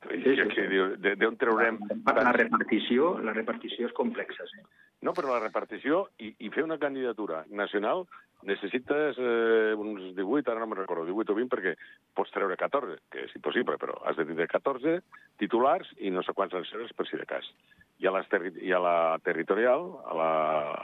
I 0.07 0.21
Sí, 0.23 0.35
sí, 0.35 0.45
sí. 0.55 1.15
d'on 1.19 1.35
traurem... 1.37 1.77
La 2.07 2.31
repartició, 2.31 3.17
la 3.19 3.33
repartició 3.35 3.89
és 3.89 3.93
complexa, 3.97 4.45
sí. 4.47 4.61
No, 5.03 5.13
però 5.15 5.31
la 5.33 5.41
repartició 5.43 6.05
i, 6.19 6.33
i 6.39 6.49
fer 6.51 6.63
una 6.63 6.77
candidatura 6.79 7.43
nacional 7.51 8.05
necessites 8.47 9.17
eh, 9.19 9.73
uns 9.75 10.13
18, 10.15 10.47
ara 10.51 10.61
no 10.61 10.67
me'n 10.71 10.79
recordo, 10.79 11.03
18 11.07 11.33
o 11.33 11.35
20, 11.35 11.49
perquè 11.51 11.73
pots 12.15 12.31
treure 12.31 12.55
14, 12.59 12.95
que 13.11 13.25
és 13.27 13.35
impossible, 13.35 13.75
però 13.79 13.97
has 14.07 14.15
de 14.15 14.25
tindre 14.27 14.47
14 14.47 15.01
titulars 15.39 15.91
i 15.99 16.11
no 16.11 16.23
sé 16.23 16.31
quants 16.35 16.55
reserves 16.55 16.93
per 16.95 17.07
si 17.09 17.19
de 17.19 17.27
cas. 17.27 17.47
I 17.99 18.07
a, 18.07 18.13
les 18.15 18.27
terri 18.31 18.53
i 18.63 18.71
a 18.71 18.79
la 18.79 18.95
territorial, 19.23 19.89
a 20.07 20.15
la, 20.15 20.29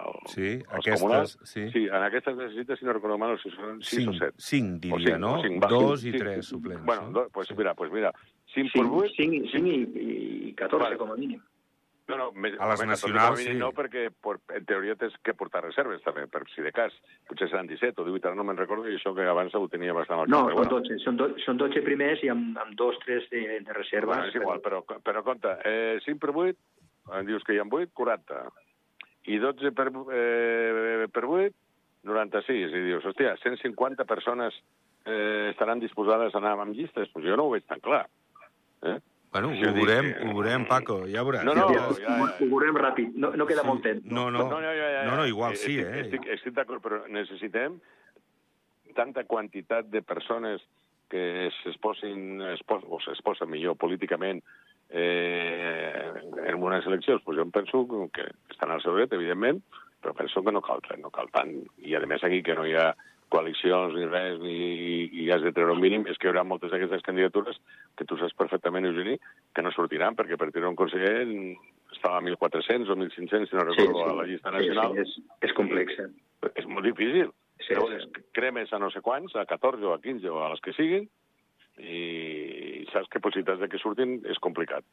al, 0.04 0.18
Sí, 0.28 0.50
aquestes, 0.68 1.00
comunals, 1.00 1.38
sí. 1.48 1.70
sí, 1.72 1.86
en 1.88 2.04
aquestes 2.04 2.36
necessites, 2.36 2.80
si 2.80 2.86
no 2.88 2.96
recordo 2.98 3.18
mal, 3.18 3.38
si 3.40 3.52
són 3.56 3.80
6 3.80 4.08
o 4.10 4.12
Cinc, 4.12 4.20
7. 4.20 4.34
cinc, 4.50 4.82
diria, 4.84 5.18
no? 5.18 5.38
va, 5.64 5.72
Dos 5.72 6.04
i 6.04 6.12
cinc, 6.12 6.20
tres 6.20 6.42
cinc. 6.44 6.50
suplents. 6.58 6.84
Bueno, 6.84 7.08
no? 7.08 7.12
do, 7.22 7.30
pues, 7.32 7.48
Sí. 7.48 7.56
mira, 7.56 7.74
pues 7.74 7.92
mira, 7.92 8.12
5 8.56 8.72
per 8.74 8.86
Cinc, 8.86 8.96
8... 9.02 9.12
cinc, 9.20 9.52
cinc 9.52 10.00
i, 10.00 10.08
i 10.50 10.56
14 10.56 10.82
vale. 10.82 10.98
com 11.02 11.12
a 11.14 11.20
mínim. 11.20 11.44
No, 12.06 12.18
no, 12.20 12.26
més, 12.38 12.54
a 12.62 12.68
les 12.70 12.82
home, 12.84 12.92
nacionals, 12.92 13.40
sí. 13.42 13.54
No, 13.58 13.72
perquè 13.74 14.12
por, 14.22 14.38
en 14.54 14.66
teoria 14.70 14.94
tens 15.00 15.16
que 15.26 15.34
portar 15.38 15.64
reserves, 15.64 16.04
també, 16.06 16.28
per 16.30 16.44
si 16.52 16.62
de 16.62 16.70
cas. 16.76 16.94
Potser 17.26 17.48
seran 17.50 17.70
17 17.72 18.04
o 18.04 18.06
18, 18.06 18.30
ara 18.30 18.38
no 18.38 18.46
me'n 18.46 18.60
recordo, 18.60 18.86
i 18.86 19.00
això 19.00 19.16
que 19.18 19.26
abans 19.26 19.56
ho 19.58 19.64
tenia 19.74 19.96
bastant 19.98 20.22
al 20.22 20.30
No, 20.30 20.44
són, 20.46 20.60
bueno. 20.60 20.82
12, 20.86 21.00
són, 21.02 21.18
do, 21.18 21.32
són 21.42 21.58
12 21.62 21.82
primers 21.88 22.22
i 22.22 22.30
amb, 22.30 22.60
amb 22.62 22.78
dos, 22.78 23.00
tres 23.02 23.26
de, 23.34 23.42
de 23.58 23.78
reserves. 23.78 24.12
Bueno, 24.12 24.30
és 24.30 24.38
igual, 24.38 24.62
però, 24.62 24.84
però 24.86 25.24
compte, 25.26 25.56
eh, 25.66 25.98
5 26.06 26.22
per 26.22 26.36
8, 26.36 26.62
em 27.22 27.30
dius 27.32 27.46
que 27.48 27.58
hi 27.58 27.62
ha 27.64 27.66
8, 27.66 27.90
40. 27.98 28.44
I 29.34 29.40
12 29.42 29.74
per, 29.74 29.88
eh, 30.14 31.08
per 31.10 31.26
8, 31.26 31.58
96. 32.06 32.70
I 32.70 32.84
dius, 32.92 33.10
hòstia, 33.10 33.34
150 33.42 34.06
persones 34.06 34.54
eh, 35.10 35.50
estaran 35.50 35.82
disposades 35.82 36.38
a 36.38 36.42
anar 36.44 36.54
amb 36.60 36.78
llistes? 36.78 37.10
Pues 37.10 37.26
jo 37.26 37.34
no 37.34 37.50
ho 37.50 37.56
veig 37.58 37.66
tan 37.66 37.82
clar. 37.82 38.06
Eh? 38.86 38.98
Bueno, 39.36 39.50
ho 39.52 39.72
veurem, 39.76 40.14
ho 40.24 40.32
veurem, 40.32 40.64
Paco, 40.70 41.02
ja 41.12 41.26
veuràs. 41.28 41.44
No, 41.44 41.54
no, 41.58 41.66
ja, 41.74 41.82
ja, 42.00 42.06
ja. 42.06 42.30
Ho 42.40 42.48
veurem 42.48 42.78
ràpid, 42.80 43.18
no, 43.20 43.34
no 43.36 43.48
queda 43.50 43.66
sí. 43.66 43.68
molt 43.68 43.84
temps. 43.84 44.06
No, 44.08 44.30
no, 44.32 44.46
no, 44.46 44.62
no, 44.62 44.62
ja, 44.64 44.90
ja, 44.94 45.02
no, 45.10 45.18
no 45.20 45.26
igual 45.28 45.58
sí, 45.60 45.76
estic, 45.76 45.90
eh? 45.90 46.04
Estic, 46.06 46.30
estic 46.38 46.56
d'acord, 46.56 46.84
però 46.86 47.02
necessitem 47.12 47.76
tanta 48.96 49.26
quantitat 49.28 49.90
de 49.92 50.00
persones 50.08 50.64
que 51.12 51.50
s'exposin, 51.60 52.46
expos, 52.54 52.86
o 52.88 53.02
s'exposen 53.04 53.52
millor 53.52 53.76
políticament 53.82 54.40
eh, 54.90 56.14
en 56.48 56.64
unes 56.64 56.88
eleccions, 56.88 57.22
pues 57.26 57.36
jo 57.38 57.44
em 57.44 57.52
penso 57.52 57.84
que 58.16 58.30
estan 58.54 58.72
al 58.72 58.82
seu 58.86 58.96
dret, 58.96 59.14
evidentment, 59.14 59.60
però 60.00 60.16
penso 60.16 60.44
que 60.46 60.54
no 60.56 60.64
cal, 60.64 60.80
no 61.02 61.12
cal 61.12 61.30
tant. 61.34 61.52
I, 61.84 61.98
a 61.98 62.06
més, 62.08 62.24
aquí 62.24 62.42
que 62.46 62.56
no 62.56 62.66
hi 62.66 62.76
ha 62.78 62.94
coalicions 63.36 63.96
ni 63.96 64.08
res, 64.08 64.40
ni, 64.42 64.58
i 65.24 65.30
has 65.34 65.44
de 65.44 65.52
treure 65.56 65.76
un 65.76 65.84
mínim, 65.84 66.06
és 66.10 66.18
que 66.18 66.30
hi 66.30 66.32
haurà 66.32 66.46
moltes 66.48 66.72
d'aquestes 66.74 67.04
candidatures 67.06 67.60
que 68.00 68.08
tu 68.08 68.18
saps 68.20 68.36
perfectament, 68.40 68.88
Eugeni, 68.90 69.18
que 69.56 69.66
no 69.66 69.74
sortiran, 69.76 70.18
perquè 70.18 70.40
per 70.40 70.52
treure 70.52 70.72
un 70.72 70.80
conseller 70.80 71.18
estava 71.96 72.20
a 72.20 72.24
1.400 72.24 72.92
o 72.92 72.98
1.500, 72.98 73.50
si 73.50 73.60
no 73.60 73.68
recordo, 73.68 74.00
sí, 74.00 74.04
sí. 74.04 74.10
a 74.10 74.20
la 74.20 74.30
llista 74.30 74.56
nacional. 74.56 74.96
Sí, 74.96 75.04
sí, 75.12 75.26
és, 75.26 75.50
és 75.50 75.58
complex. 75.58 76.00
Eh? 76.00 76.54
És 76.56 76.68
molt 76.72 76.88
difícil. 76.88 77.32
Sí, 77.62 77.74
Llavors, 77.74 78.04
sí. 78.04 78.26
cremes 78.36 78.74
a 78.74 78.80
no 78.82 78.92
sé 78.94 79.02
quants, 79.04 79.36
a 79.36 79.46
14 79.50 79.86
o 79.88 79.94
a 79.96 80.02
15 80.04 80.32
o 80.32 80.42
a 80.44 80.50
les 80.54 80.64
que 80.64 80.76
siguin, 80.76 81.08
i 81.76 82.86
saps 82.92 83.10
que 83.12 83.20
possibilitats 83.20 83.60
de 83.60 83.68
que 83.72 83.80
surtin 83.82 84.20
és 84.32 84.40
complicat. 84.44 84.86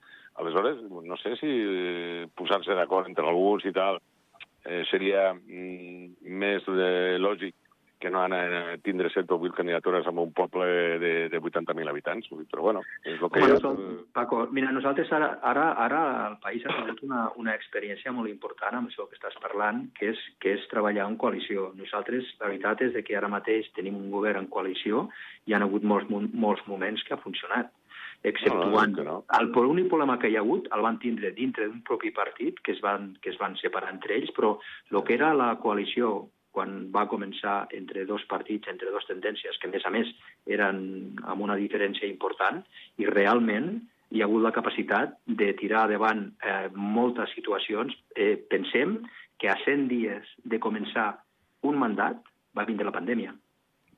Aleshores, 0.42 0.80
no 0.90 1.18
sé 1.20 1.36
si 1.38 1.50
eh, 1.50 2.24
posar-se 2.38 2.74
d'acord 2.74 3.10
entre 3.10 3.26
alguns 3.28 3.66
i 3.68 3.74
tal 3.76 4.00
eh, 4.66 4.82
seria 4.90 5.30
mm, 5.34 6.26
més 6.42 6.66
eh, 6.72 7.18
lògic 7.22 7.54
que 8.02 8.10
no 8.10 8.24
han 8.24 8.34
a 8.34 8.76
tindre 8.82 9.08
7 9.14 9.30
o 9.30 9.38
8 9.38 9.54
candidatures 9.54 10.06
en 10.10 10.18
un 10.18 10.32
poble 10.34 10.66
de, 10.98 11.12
de 11.30 11.40
80.000 11.40 11.88
habitants. 11.88 12.26
Però 12.50 12.64
bueno, 12.66 12.82
és 13.04 13.20
el 13.20 13.30
que 13.30 13.44
bueno, 13.44 13.58
hi 13.62 13.68
ha. 13.68 14.00
Paco, 14.18 14.40
mira, 14.50 14.72
nosaltres 14.74 15.12
ara, 15.14 15.36
ara, 15.52 15.68
ara 15.86 16.00
el 16.32 16.38
país 16.42 16.66
ha 16.66 16.74
tingut 16.74 17.04
una, 17.06 17.28
una 17.38 17.54
experiència 17.54 18.10
molt 18.12 18.32
important 18.32 18.80
amb 18.80 18.90
això 18.90 19.06
que 19.06 19.18
estàs 19.20 19.38
parlant, 19.44 19.84
que 19.98 20.10
és, 20.10 20.24
que 20.42 20.56
és 20.56 20.66
treballar 20.72 21.06
en 21.06 21.16
coalició. 21.22 21.70
Nosaltres, 21.78 22.34
la 22.42 22.50
veritat 22.50 22.82
és 22.88 22.98
que 23.06 23.16
ara 23.16 23.30
mateix 23.30 23.70
tenim 23.78 24.00
un 24.00 24.10
govern 24.10 24.42
en 24.42 24.50
coalició 24.50 25.06
i 25.46 25.54
han 25.54 25.62
hagut 25.62 25.86
molts, 25.86 26.10
molts 26.10 26.66
moments 26.66 27.06
que 27.06 27.14
ha 27.14 27.22
funcionat 27.22 27.70
exceptuant... 28.22 28.98
No, 28.98 29.02
no, 29.02 29.10
no. 29.10 29.24
El 29.38 29.50
l'únic 29.54 29.88
problema 29.90 30.18
que 30.18 30.30
hi 30.30 30.36
ha 30.36 30.42
hagut 30.42 30.68
el 30.74 30.82
van 30.84 30.98
tindre 31.02 31.32
dintre 31.38 31.66
d'un 31.68 31.82
propi 31.86 32.12
partit, 32.14 32.60
que 32.62 32.74
es 32.74 32.82
van, 32.82 33.12
que 33.22 33.30
es 33.30 33.38
van 33.38 33.56
separar 33.62 33.90
entre 33.94 34.18
ells, 34.18 34.30
però 34.36 34.56
el 34.90 35.02
que 35.06 35.14
era 35.18 35.32
la 35.34 35.54
coalició 35.62 36.28
quan 36.52 36.90
va 36.94 37.08
començar 37.08 37.66
entre 37.76 38.04
dos 38.08 38.24
partits, 38.30 38.68
entre 38.68 38.90
dues 38.92 39.08
tendències, 39.08 39.56
que 39.58 39.70
a 39.70 39.72
més 39.72 39.86
a 39.88 39.92
més 39.94 40.10
eren 40.46 40.82
amb 41.24 41.44
una 41.46 41.56
diferència 41.56 42.08
important, 42.08 42.60
i 43.00 43.08
realment 43.08 43.74
hi 44.12 44.20
ha 44.20 44.28
hagut 44.28 44.44
la 44.44 44.52
capacitat 44.52 45.16
de 45.26 45.52
tirar 45.56 45.86
davant 45.88 46.26
eh, 46.44 46.68
moltes 46.76 47.32
situacions. 47.36 47.96
Eh, 48.14 48.36
pensem 48.50 48.98
que 49.40 49.48
a 49.48 49.56
100 49.64 49.88
dies 49.88 50.28
de 50.44 50.60
començar 50.60 51.14
un 51.68 51.80
mandat 51.80 52.20
va 52.56 52.68
vindre 52.68 52.86
la 52.86 52.94
pandèmia. 52.94 53.32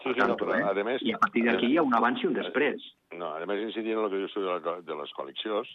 Sí, 0.05 0.12
sí, 0.12 0.21
no, 0.21 0.37
però, 0.38 0.55
eh? 0.55 0.62
a 0.69 0.87
més, 0.87 1.03
I 1.03 1.14
a 1.17 1.21
partir 1.23 1.45
d'aquí 1.47 1.73
hi 1.73 1.79
ha 1.81 1.87
un 1.87 1.95
abans 1.97 2.23
i 2.23 2.29
un 2.29 2.37
després. 2.37 2.83
No, 3.17 3.33
a 3.35 3.47
més, 3.49 3.62
incidint 3.64 3.99
en 3.99 4.05
el 4.05 4.12
que 4.12 4.21
jo 4.27 4.59
de, 4.67 4.75
de 4.85 4.99
les 5.01 5.14
coalicions, 5.17 5.71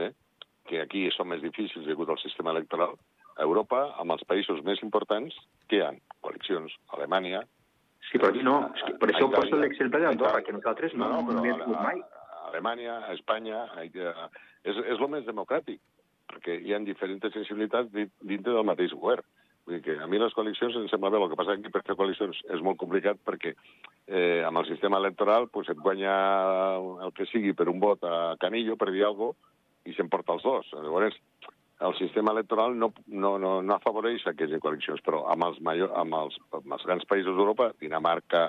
eh, 0.00 0.10
que 0.66 0.80
aquí 0.82 1.06
són 1.14 1.30
més 1.30 1.44
difícils 1.44 1.86
degut 1.86 2.10
al 2.10 2.20
sistema 2.22 2.54
electoral, 2.56 2.96
a 3.36 3.44
Europa, 3.44 3.82
amb 4.00 4.14
els 4.16 4.24
països 4.26 4.62
més 4.64 4.80
importants, 4.82 5.36
que 5.68 5.78
hi 5.78 5.84
ha 5.84 5.92
coalicions, 6.26 6.74
Alemanya... 6.96 7.46
Sí, 8.06 8.20
però 8.20 8.28
aquí 8.30 8.44
no. 8.46 8.58
A, 8.68 8.92
per 9.02 9.08
això 9.10 9.26
poso 9.32 9.58
l'exemple 9.58 9.98
d'Andorra, 9.98 10.42
que 10.46 10.52
nosaltres 10.54 10.92
no, 10.94 11.08
no, 11.10 11.22
no, 11.26 11.42
no 11.42 11.56
no 11.72 11.80
mai. 11.80 11.98
Alemanya, 12.46 13.00
a 13.02 13.16
Espanya, 13.16 13.64
a, 13.74 13.82
és, 13.82 14.76
és 14.76 15.00
el 15.00 15.10
més 15.10 15.26
democràtic, 15.26 15.80
perquè 16.30 16.54
hi 16.62 16.74
ha 16.74 16.78
diferents 16.86 17.34
sensibilitats 17.34 17.90
dintre 17.90 18.52
del 18.52 18.68
mateix 18.68 18.94
govern. 18.94 19.26
Vull 19.66 19.80
dir 19.80 19.82
que 19.82 19.96
a 19.98 20.06
mi 20.06 20.20
les 20.22 20.34
coalicions 20.38 20.76
em 20.78 20.86
sembla 20.86 21.10
bé, 21.10 21.18
el 21.18 21.32
que 21.32 21.38
passa 21.40 21.56
aquí 21.56 21.72
per 21.74 21.82
fer 21.82 21.98
coalicions 21.98 22.38
és 22.54 22.62
molt 22.62 22.78
complicat 22.78 23.18
perquè 23.26 23.50
eh, 23.50 24.44
amb 24.46 24.62
el 24.62 24.68
sistema 24.68 25.00
electoral 25.02 25.48
pues, 25.50 25.66
et 25.72 25.82
guanya 25.82 26.14
el 27.02 27.10
que 27.16 27.26
sigui 27.32 27.50
per 27.58 27.66
un 27.72 27.82
vot 27.82 28.06
a 28.06 28.36
Canillo, 28.38 28.78
per 28.78 28.92
dir 28.94 29.02
alguna 29.08 29.34
cosa, 29.34 29.54
i 29.86 29.94
s'emporta 29.94 30.34
els 30.34 30.46
dos. 30.46 30.70
Llavors, 30.74 31.18
el 31.80 31.94
sistema 31.98 32.32
electoral 32.32 32.78
no, 32.78 32.92
no, 33.06 33.36
no, 33.38 33.60
no 33.62 33.74
afavoreix 33.76 34.24
aquestes 34.26 34.62
coalicions, 34.64 35.02
però 35.04 35.26
amb 35.32 35.44
els, 35.48 35.58
major, 35.60 35.92
amb 35.98 36.16
els, 36.16 36.38
amb 36.56 36.72
els 36.72 36.86
grans 36.88 37.04
països 37.08 37.36
d'Europa, 37.36 37.72
Dinamarca, 37.80 38.46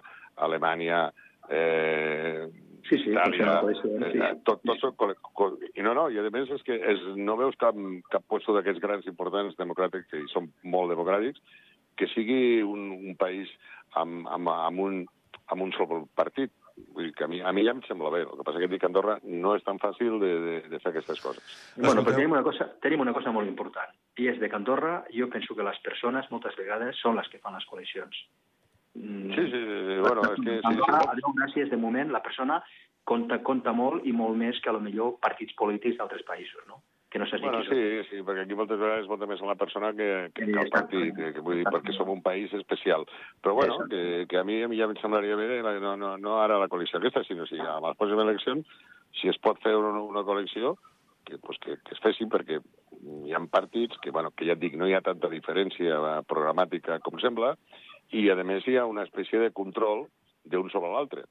Alemanya, 0.48 1.08
eh, 1.50 2.48
sí, 2.88 3.02
sí, 3.02 3.12
Itàlia, 3.12 3.58
eh, 3.68 4.32
tot, 4.48 4.64
tot, 4.64 5.60
i 5.76 5.84
no, 5.84 5.94
no, 5.98 6.08
i 6.10 6.20
a 6.22 6.28
més 6.32 6.54
és 6.56 6.64
que 6.64 6.78
és, 6.78 7.04
no 7.20 7.36
veus 7.40 7.58
cap, 7.60 7.76
cap 8.14 8.24
puesto 8.32 8.56
d'aquests 8.56 8.84
grans 8.84 9.10
importants 9.12 9.60
democràtics, 9.60 10.08
que 10.12 10.24
són 10.32 10.48
molt 10.64 10.94
democràtics, 10.94 11.44
que 11.98 12.08
sigui 12.14 12.62
un, 12.64 12.92
un 12.96 13.20
país 13.20 13.52
amb, 14.00 14.28
amb, 14.32 14.54
amb, 14.54 14.84
un, 14.88 15.04
amb 15.52 15.68
un 15.68 15.76
sol 15.76 16.08
partit. 16.16 16.54
Vull 16.94 17.08
dir 17.08 17.14
que 17.18 17.26
a 17.26 17.28
mi, 17.30 17.40
a 17.42 17.52
mi 17.54 17.64
ja 17.66 17.74
em 17.74 17.82
sembla 17.88 18.12
bé. 18.14 18.24
El 18.26 18.38
que 18.38 18.46
passa 18.46 18.62
que 18.62 18.70
dic 18.70 18.82
que 18.84 18.90
Andorra 18.90 19.18
no 19.26 19.56
és 19.58 19.64
tan 19.66 19.80
fàcil 19.82 20.20
de, 20.22 20.32
de, 20.46 20.58
de 20.70 20.80
fer 20.84 20.92
aquestes 20.92 21.22
coses. 21.24 21.56
Bueno, 21.76 22.04
però 22.06 22.16
tenim 22.18 22.36
una, 22.36 22.44
cosa, 22.46 22.70
tenim 22.84 23.02
una 23.06 23.16
cosa 23.18 23.34
molt 23.34 23.50
important, 23.50 23.96
i 24.22 24.30
és 24.32 24.42
de 24.42 24.50
que 24.50 24.60
Andorra 24.60 25.00
jo 25.14 25.30
penso 25.34 25.58
que 25.58 25.66
les 25.66 25.80
persones 25.86 26.30
moltes 26.34 26.58
vegades 26.60 27.00
són 27.02 27.18
les 27.18 27.30
que 27.34 27.42
fan 27.42 27.58
les 27.58 27.66
col·leccions. 27.70 28.20
Mm. 28.98 29.34
Sí, 29.34 29.48
sí, 29.54 29.64
sí. 29.64 29.98
Bueno, 30.06 30.26
és 30.30 30.44
que... 30.44 30.60
Sí, 30.60 30.74
Andorra, 30.74 31.02
sí, 31.10 31.24
sí. 31.24 31.34
gràcies, 31.42 31.72
de 31.74 31.82
moment, 31.82 32.14
la 32.14 32.24
persona 32.26 32.62
compta, 33.08 33.42
compta 33.50 33.74
molt 33.74 34.06
i 34.06 34.14
molt 34.14 34.38
més 34.38 34.62
que 34.62 34.70
a 34.70 34.76
lo 34.76 34.84
millor 34.84 35.18
partits 35.24 35.56
polítics 35.58 35.98
d'altres 35.98 36.26
països, 36.28 36.66
no? 36.70 36.82
Que 37.18 37.24
no 37.24 37.30
s'hagi 37.30 37.44
bueno, 37.44 37.64
sí, 37.66 38.10
sí, 38.10 38.20
perquè 38.26 38.44
aquí 38.46 38.56
moltes 38.58 38.78
vegades 38.78 39.08
vota 39.10 39.26
més 39.30 39.42
a 39.42 39.48
la 39.50 39.56
persona 39.58 39.90
que, 39.98 40.30
que, 40.38 40.46
que 40.52 40.60
al 40.62 40.70
partit, 40.74 41.16
que, 41.18 41.32
que 41.34 41.44
vull 41.44 41.58
dir, 41.60 41.66
perquè 41.74 41.96
som 41.96 42.12
un 42.14 42.22
país 42.22 42.54
especial. 42.54 43.08
Però 43.42 43.56
bueno, 43.58 43.80
que, 43.90 44.26
que 44.30 44.38
a 44.38 44.44
mi, 44.46 44.60
a 44.62 44.70
mi 44.70 44.78
ja 44.78 44.86
em 44.86 44.94
semblaria 45.02 45.38
bé, 45.40 45.48
no, 45.82 45.96
no, 45.98 46.14
no 46.22 46.36
ara 46.44 46.60
la 46.62 46.70
coalició 46.70 47.02
aquesta, 47.02 47.26
sinó 47.26 47.48
si 47.50 47.58
a 47.58 47.80
les 47.82 47.98
pròximes 47.98 48.28
eleccions, 48.28 48.78
si 49.18 49.32
es 49.32 49.40
pot 49.42 49.58
fer 49.64 49.74
una, 49.80 49.96
una 50.04 50.24
coalició, 50.28 50.76
que, 51.26 51.40
pues, 51.42 51.58
que, 51.64 51.80
que 51.82 51.98
es 51.98 52.04
fessin, 52.04 52.30
perquè 52.32 52.62
hi 53.26 53.34
ha 53.34 53.42
partits 53.52 53.98
que, 54.04 54.14
bueno, 54.14 54.32
que 54.38 54.46
ja 54.46 54.54
et 54.54 54.62
dic, 54.62 54.78
no 54.78 54.88
hi 54.88 54.94
ha 54.94 55.04
tanta 55.06 55.32
diferència 55.34 56.22
programàtica 56.30 57.02
com 57.04 57.18
sembla, 57.24 57.56
i 58.14 58.30
a 58.30 58.38
més 58.46 58.68
hi 58.68 58.78
ha 58.78 58.86
una 58.88 59.04
espècie 59.10 59.42
de 59.42 59.52
control 59.52 60.06
d'un 60.48 60.70
sobre 60.72 60.94
l'altre. 60.94 61.26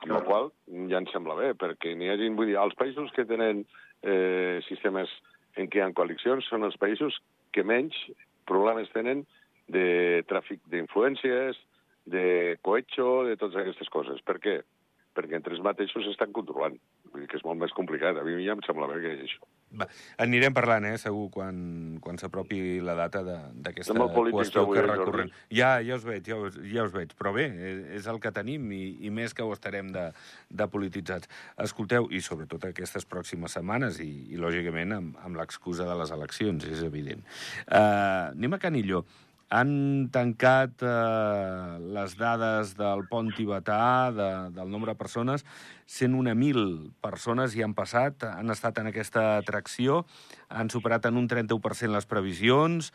Amb 0.00 0.14
la 0.14 0.22
qual 0.24 0.48
ja 0.88 1.00
em 1.00 1.06
sembla 1.12 1.36
bé, 1.36 1.50
perquè 1.60 1.92
n'hi 1.96 2.08
hagi, 2.08 2.30
vull 2.32 2.48
dir, 2.48 2.56
els 2.60 2.76
països 2.78 3.12
que 3.16 3.26
tenen 3.28 3.66
eh, 4.02 4.60
sistemes 4.68 5.12
en 5.60 5.68
què 5.68 5.80
hi 5.80 5.84
ha 5.84 5.90
coalicions 5.96 6.46
són 6.48 6.64
els 6.64 6.78
països 6.80 7.18
que 7.52 7.66
menys 7.66 7.96
problemes 8.48 8.90
tenen 8.94 9.26
de 9.70 10.22
tràfic 10.30 10.62
d'influències, 10.72 11.58
de 12.10 12.56
cohecho, 12.66 13.26
de 13.28 13.36
totes 13.38 13.60
aquestes 13.60 13.90
coses. 13.92 14.22
Per 14.26 14.38
què? 14.42 14.60
Perquè 15.14 15.36
entre 15.36 15.54
ells 15.54 15.64
mateixos 15.64 16.06
s'estan 16.06 16.32
controlant. 16.34 16.78
Vull 17.10 17.24
dir 17.24 17.30
que 17.30 17.38
és 17.38 17.46
molt 17.46 17.60
més 17.60 17.74
complicat. 17.76 18.18
A 18.18 18.26
mi 18.26 18.40
ja 18.46 18.56
em 18.56 18.64
sembla 18.66 18.88
bé 18.90 19.02
que 19.04 19.16
això. 19.18 19.44
Va, 19.70 19.86
anirem 20.18 20.54
parlant, 20.54 20.84
eh, 20.88 20.96
segur, 20.98 21.28
quan, 21.30 21.60
quan 22.02 22.18
s'apropi 22.18 22.80
la 22.82 22.96
data 22.98 23.22
d'aquesta 23.22 23.94
qüestió 23.94 24.64
que 24.66 24.82
recurrent. 24.82 25.30
Ja, 25.54 25.76
ja 25.86 25.98
us 26.00 26.06
veig, 26.06 26.26
ja 26.26 26.40
us, 26.42 26.58
ja 26.72 26.88
us 26.88 26.94
veig. 26.94 27.14
Però 27.18 27.32
bé, 27.36 27.46
és 27.94 28.08
el 28.10 28.18
que 28.22 28.34
tenim 28.34 28.66
i, 28.74 28.82
i 29.06 29.14
més 29.14 29.36
que 29.36 29.46
ho 29.46 29.54
estarem 29.54 29.92
de, 29.94 30.08
de 30.50 30.68
polititzats. 30.72 31.30
Escolteu, 31.62 32.10
i 32.10 32.22
sobretot 32.24 32.66
aquestes 32.66 33.06
pròximes 33.06 33.54
setmanes, 33.58 34.02
i, 34.02 34.10
i 34.34 34.42
lògicament 34.42 34.98
amb, 34.98 35.18
amb 35.22 35.38
l'excusa 35.38 35.86
de 35.86 35.98
les 36.02 36.14
eleccions, 36.18 36.66
és 36.66 36.82
evident. 36.86 37.22
Uh, 37.68 38.34
anem 38.34 38.58
a 38.58 38.62
Canilló 38.62 39.04
han 39.50 39.70
tancat 40.14 40.82
eh, 40.86 41.78
les 41.94 42.14
dades 42.18 42.76
del 42.78 43.02
pont 43.10 43.32
tibetà, 43.34 44.10
de, 44.14 44.28
del 44.54 44.70
nombre 44.70 44.94
de 44.94 44.98
persones. 45.00 45.44
101.000 45.90 46.92
persones 47.02 47.56
hi 47.56 47.64
han 47.66 47.74
passat, 47.74 48.22
han 48.30 48.54
estat 48.54 48.78
en 48.78 48.92
aquesta 48.92 49.24
atracció, 49.40 50.04
han 50.48 50.70
superat 50.70 51.08
en 51.10 51.18
un 51.18 51.26
31% 51.28 51.90
les 51.90 52.06
previsions, 52.06 52.92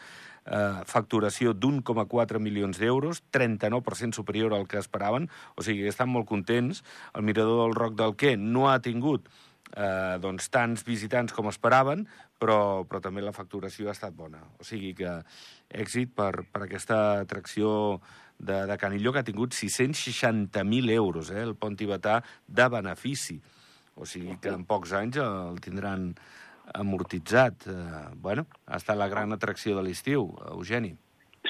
eh, 0.48 0.84
facturació 0.88 1.52
d'1,4 1.52 2.40
milions 2.40 2.80
d'euros, 2.80 3.20
39% 3.36 4.16
superior 4.16 4.56
al 4.56 4.70
que 4.72 4.80
esperaven, 4.80 5.28
o 5.60 5.66
sigui 5.68 5.90
estan 5.92 6.08
molt 6.14 6.30
contents. 6.32 6.86
El 7.14 7.28
mirador 7.28 7.66
del 7.66 7.76
Roc 7.76 8.00
del 8.00 8.16
Qué 8.16 8.38
no 8.40 8.70
ha 8.72 8.80
tingut 8.80 9.28
eh, 9.74 10.18
doncs, 10.22 10.50
tants 10.54 10.86
visitants 10.86 11.34
com 11.34 11.50
esperaven, 11.50 12.06
però, 12.40 12.84
però 12.86 13.02
també 13.04 13.24
la 13.24 13.36
facturació 13.36 13.90
ha 13.90 13.96
estat 13.96 14.16
bona. 14.16 14.44
O 14.60 14.68
sigui 14.68 14.94
que 14.98 15.18
èxit 15.70 16.14
per, 16.16 16.46
per 16.52 16.66
aquesta 16.66 17.22
atracció 17.24 18.00
de, 18.38 18.66
de 18.68 18.78
Canilló, 18.78 19.14
que 19.14 19.24
ha 19.24 19.28
tingut 19.28 19.56
660.000 19.56 20.96
euros, 20.96 21.32
eh, 21.32 21.44
el 21.44 21.56
pont 21.56 21.78
tibetà, 21.80 22.22
de 22.48 22.70
benefici. 22.72 23.40
O 23.96 24.06
sigui 24.06 24.36
que 24.44 24.52
en 24.52 24.66
pocs 24.68 24.92
anys 24.98 25.22
el 25.24 25.62
tindran 25.64 26.10
amortitzat. 26.76 27.68
Eh, 27.72 28.06
bueno, 28.20 28.48
ha 28.68 28.80
estat 28.82 29.00
la 29.00 29.08
gran 29.08 29.32
atracció 29.36 29.78
de 29.78 29.86
l'estiu, 29.86 30.28
Eugeni. 30.52 30.96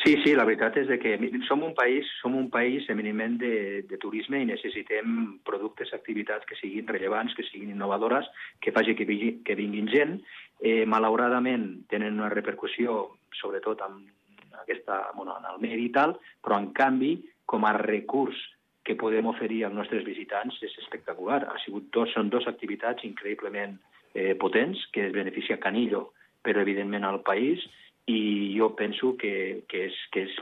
Sí, 0.06 0.20
sí, 0.22 0.36
la 0.38 0.44
veritat 0.46 0.76
és 0.78 0.89
que 1.02 1.15
som 1.48 1.63
un 1.65 1.72
país, 1.74 2.06
som 2.22 2.36
un 2.38 2.52
país 2.54 2.86
eminentment 2.94 3.39
de, 3.41 3.56
de 3.89 3.98
turisme 3.98 4.38
i 4.38 4.46
necessitem 4.46 5.39
productes, 5.41 5.96
activitats 5.98 6.46
que 6.46 6.54
siguin 6.60 6.86
rellevants, 6.86 7.34
que 7.34 7.41
siguin 7.48 7.72
innovadores, 7.74 8.28
que 8.62 8.70
faci 8.72 8.94
que, 8.94 9.08
vingui, 9.10 9.39
que 9.41 9.56
vinguin 9.58 9.88
gent. 9.89 10.20
Eh, 10.62 10.86
malauradament 10.86 11.88
tenen 11.89 12.20
una 12.20 12.30
repercussió, 12.30 13.00
sobretot 13.34 13.82
amb 13.82 14.60
aquesta, 14.62 15.00
bueno, 15.15 15.39
en 15.39 15.48
el 15.50 15.58
medi 15.63 15.88
i 15.88 15.94
tal, 15.96 16.13
però 16.46 16.60
en 16.62 16.70
canvi, 16.78 17.15
com 17.50 17.65
a 17.65 17.74
recurs 17.74 18.38
que 18.86 18.94
podem 18.94 19.26
oferir 19.32 19.63
als 19.65 19.74
nostres 19.74 20.06
visitants 20.06 20.62
és 20.62 20.78
espectacular. 20.84 21.48
Ha 21.50 21.58
sigut 21.63 21.89
dos, 21.98 22.13
són 22.13 22.30
dues 22.30 22.46
activitats 22.46 23.10
increïblement 23.10 23.80
eh, 24.13 24.36
potents 24.38 24.86
que 24.94 25.08
es 25.10 25.18
beneficia 25.18 25.58
Canillo, 25.58 26.12
però 26.46 26.62
evidentment 26.62 27.10
al 27.10 27.24
país, 27.26 27.65
i 28.06 28.54
jo 28.58 28.70
penso 28.78 29.15
que, 29.18 29.63
que, 29.70 29.88
és, 29.89 30.02
que, 30.13 30.26
és, 30.28 30.36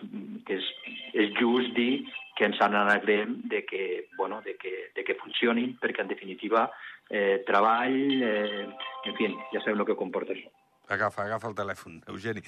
que 0.48 0.58
és, 0.60 0.72
és 1.14 1.36
just 1.40 1.72
dir 1.78 2.04
que 2.36 2.50
ens 2.50 2.60
n'alegrem 2.60 3.38
de 3.48 3.64
que, 3.66 4.10
bueno, 4.18 4.42
de 4.42 4.58
que, 4.58 4.90
de 4.96 5.06
que 5.06 5.16
funcionin, 5.22 5.78
perquè 5.80 6.04
en 6.04 6.12
definitiva 6.12 6.66
eh, 7.10 7.44
treball, 7.48 7.96
eh, 8.26 8.68
en 9.06 9.16
fi, 9.16 9.32
ja 9.54 9.62
sabem 9.62 9.80
el 9.80 9.88
que 9.88 10.00
comporta 10.00 10.36
això. 10.36 10.52
Agafa, 10.92 11.24
agafa 11.24 11.48
el 11.48 11.56
telèfon, 11.56 12.02
Eugeni. 12.12 12.42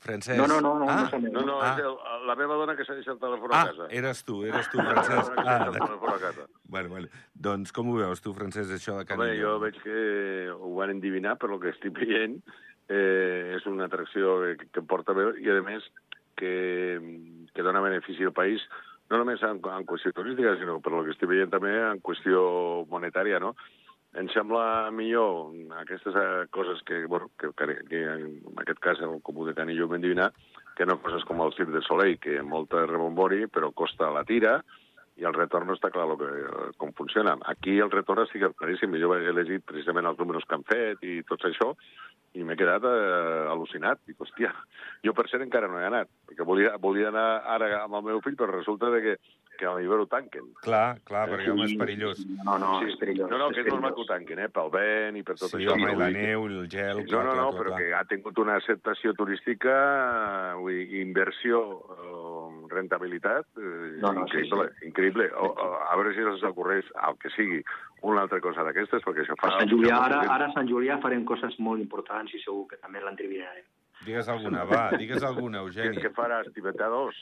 Francesc... 0.00 0.38
No, 0.40 0.46
no, 0.48 0.62
no, 0.64 0.78
no, 0.80 0.86
ah? 0.88 1.10
no, 1.12 1.28
no, 1.28 1.42
no 1.44 1.58
ah. 1.60 1.74
és 1.76 2.24
la 2.24 2.36
meva 2.40 2.56
dona 2.56 2.72
que 2.78 2.86
s'ha 2.88 2.96
deixat 2.96 3.18
el 3.18 3.20
telèfon 3.20 3.52
ah, 3.52 3.60
a 3.60 3.68
casa. 3.68 3.88
eres 3.92 4.22
tu, 4.24 4.38
eres 4.48 4.70
tu, 4.72 4.80
Francesc. 4.80 5.36
ah, 5.42 5.58
el 5.66 5.76
telèfon 5.76 6.14
a 6.14 6.18
casa. 6.22 6.46
Bueno, 6.64 6.94
bueno. 6.94 7.12
Doncs 7.34 7.74
com 7.76 7.92
ho 7.92 7.98
veus 8.00 8.24
tu, 8.24 8.32
Francesc, 8.32 8.72
això 8.78 8.96
de 8.96 9.04
Canillo? 9.10 9.28
Home, 9.28 9.40
jo 9.42 9.54
veig 9.66 9.80
que 9.84 9.98
ho 10.56 10.72
van 10.78 10.94
endivinar 10.96 11.36
per 11.36 11.52
lo 11.52 11.60
que 11.60 11.74
estic 11.74 11.92
veient 12.00 12.40
eh, 12.92 13.56
és 13.56 13.66
una 13.70 13.88
atracció 13.88 14.38
que, 14.60 14.68
que 14.72 14.84
porta 14.84 15.16
bé 15.16 15.30
i, 15.40 15.48
a 15.50 15.60
més, 15.64 15.86
que, 16.36 16.54
que 17.54 17.64
dona 17.64 17.84
benefici 17.84 18.26
al 18.28 18.36
país, 18.36 18.64
no 19.10 19.20
només 19.20 19.42
en, 19.44 19.60
en 19.60 19.86
qüestió 19.88 20.12
turística, 20.16 20.56
sinó 20.56 20.78
per 20.80 20.94
el 20.96 21.06
que 21.06 21.16
estic 21.16 21.30
veient 21.30 21.52
també 21.52 21.72
en 21.84 22.02
qüestió 22.04 22.42
monetària, 22.90 23.40
no? 23.42 23.54
Em 24.16 24.28
sembla 24.28 24.90
millor 24.92 25.54
aquestes 25.80 26.16
eh, 26.20 26.44
coses 26.52 26.82
que, 26.88 27.04
bueno, 27.08 27.30
que, 27.40 27.48
que, 27.56 28.00
en 28.02 28.60
aquest 28.60 28.80
cas 28.84 29.00
el 29.00 29.20
Comú 29.24 29.46
de 29.48 29.54
Canillo 29.56 29.88
vam 29.88 30.00
endivinar, 30.00 30.30
que 30.76 30.84
no 30.88 30.98
coses 31.00 31.24
com 31.28 31.40
el 31.44 31.52
Cirque 31.56 31.72
de 31.72 31.84
Soleil, 31.86 32.18
que 32.20 32.42
molta 32.44 32.84
rebombori, 32.84 33.46
però 33.52 33.72
costa 33.72 34.10
la 34.12 34.24
tira, 34.28 34.58
i 35.20 35.24
el 35.28 35.36
retorn 35.36 35.68
no 35.68 35.76
està 35.76 35.90
clar 35.92 36.06
lo 36.08 36.16
que, 36.20 36.28
com 36.80 36.92
funciona. 36.96 37.36
Aquí 37.48 37.78
el 37.84 37.92
retorn 37.92 38.24
estic 38.24 38.44
claríssim, 38.56 38.96
jo 39.00 39.12
he 39.16 39.32
llegit 39.32 39.64
precisament 39.68 40.08
els 40.08 40.20
números 40.20 40.44
que 40.48 40.56
han 40.56 40.64
fet 40.68 41.04
i 41.04 41.20
tot 41.28 41.44
això, 41.48 41.72
i 42.38 42.44
m'he 42.46 42.56
quedat 42.56 42.84
eh, 42.88 43.44
al·lucinat. 43.52 44.00
Dic, 44.08 44.16
hòstia, 44.22 44.52
jo 45.04 45.12
per 45.16 45.26
cert 45.30 45.44
encara 45.44 45.68
no 45.68 45.80
he 45.80 45.86
anat, 45.86 46.08
perquè 46.28 46.46
volia, 46.48 46.74
volia 46.80 47.10
anar 47.12 47.28
ara 47.56 47.70
amb 47.82 47.98
el 47.98 48.06
meu 48.08 48.22
fill, 48.24 48.36
però 48.38 48.54
resulta 48.54 48.90
de 48.94 49.02
que, 49.04 49.14
que 49.60 49.68
a 49.68 49.74
l'hivern 49.76 50.04
ho 50.04 50.08
tanquen. 50.10 50.48
Clar, 50.64 50.98
clar, 51.08 51.26
perquè 51.30 51.52
home, 51.52 51.66
és 51.68 51.76
perillós. 51.80 52.22
No, 52.40 52.56
no, 52.62 52.78
sí. 52.80 52.92
és 52.92 52.98
perillós. 53.00 53.28
No, 53.32 53.40
no, 53.42 53.50
que 53.52 53.64
és 53.64 53.68
normal 53.68 53.96
que 53.96 54.04
ho 54.04 54.08
tanquen, 54.08 54.40
eh, 54.46 54.48
pel 54.54 54.72
vent 54.72 55.20
i 55.20 55.24
per 55.26 55.36
tot 55.36 55.52
sí, 55.52 55.60
això. 55.60 55.76
Sí, 55.76 55.86
home, 55.86 55.92
la 56.00 56.10
neu, 56.16 56.46
el 56.48 56.70
gel... 56.72 57.02
No, 57.02 57.08
clar, 57.10 57.26
no, 57.28 57.36
no, 57.36 57.48
clar, 57.50 57.60
però 57.60 57.74
clar. 57.74 57.82
que 57.82 57.96
ha 57.98 58.04
tingut 58.14 58.42
una 58.46 58.56
acceptació 58.62 59.16
turística, 59.18 59.76
vull 60.60 60.80
dir, 60.80 61.02
inversió, 61.04 61.62
eh, 61.98 62.21
rentabilitat, 62.72 63.46
eh, 63.58 63.98
No, 64.02 64.12
no, 64.16 64.26
sí, 64.28 64.40
increïble, 64.42 64.68
sí. 64.78 64.86
increïble. 64.88 65.28
O, 65.36 65.50
o, 65.52 65.68
a 65.86 65.96
veure 66.00 66.14
si 66.16 66.24
els 66.26 66.42
ocorreix, 66.48 66.88
el 67.08 67.18
que 67.22 67.30
sigui, 67.36 67.60
una 68.02 68.24
altra 68.26 68.40
cosa 68.44 68.64
d'aquestes, 68.66 69.04
perquè 69.06 69.22
això 69.26 69.36
fa... 69.40 69.52
A 69.54 69.60
Sant 69.60 69.70
Julià, 69.70 69.98
ara, 70.08 70.22
ara 70.34 70.48
a 70.50 70.54
Sant 70.56 70.68
Julià 70.70 70.98
farem 71.04 71.24
coses 71.28 71.54
molt 71.58 71.80
importants 71.84 72.34
i 72.34 72.40
segur 72.42 72.66
que 72.72 72.80
també 72.82 73.00
l'entrevinarem. 73.04 73.64
Digues 74.02 74.26
alguna, 74.28 74.64
va, 74.66 74.88
digues 74.98 75.22
alguna, 75.22 75.60
Què, 75.62 75.68
Eugeni. 75.68 76.00
què 76.02 76.10
faràs, 76.16 76.48
Tibetà 76.56 76.88
2? 76.90 77.20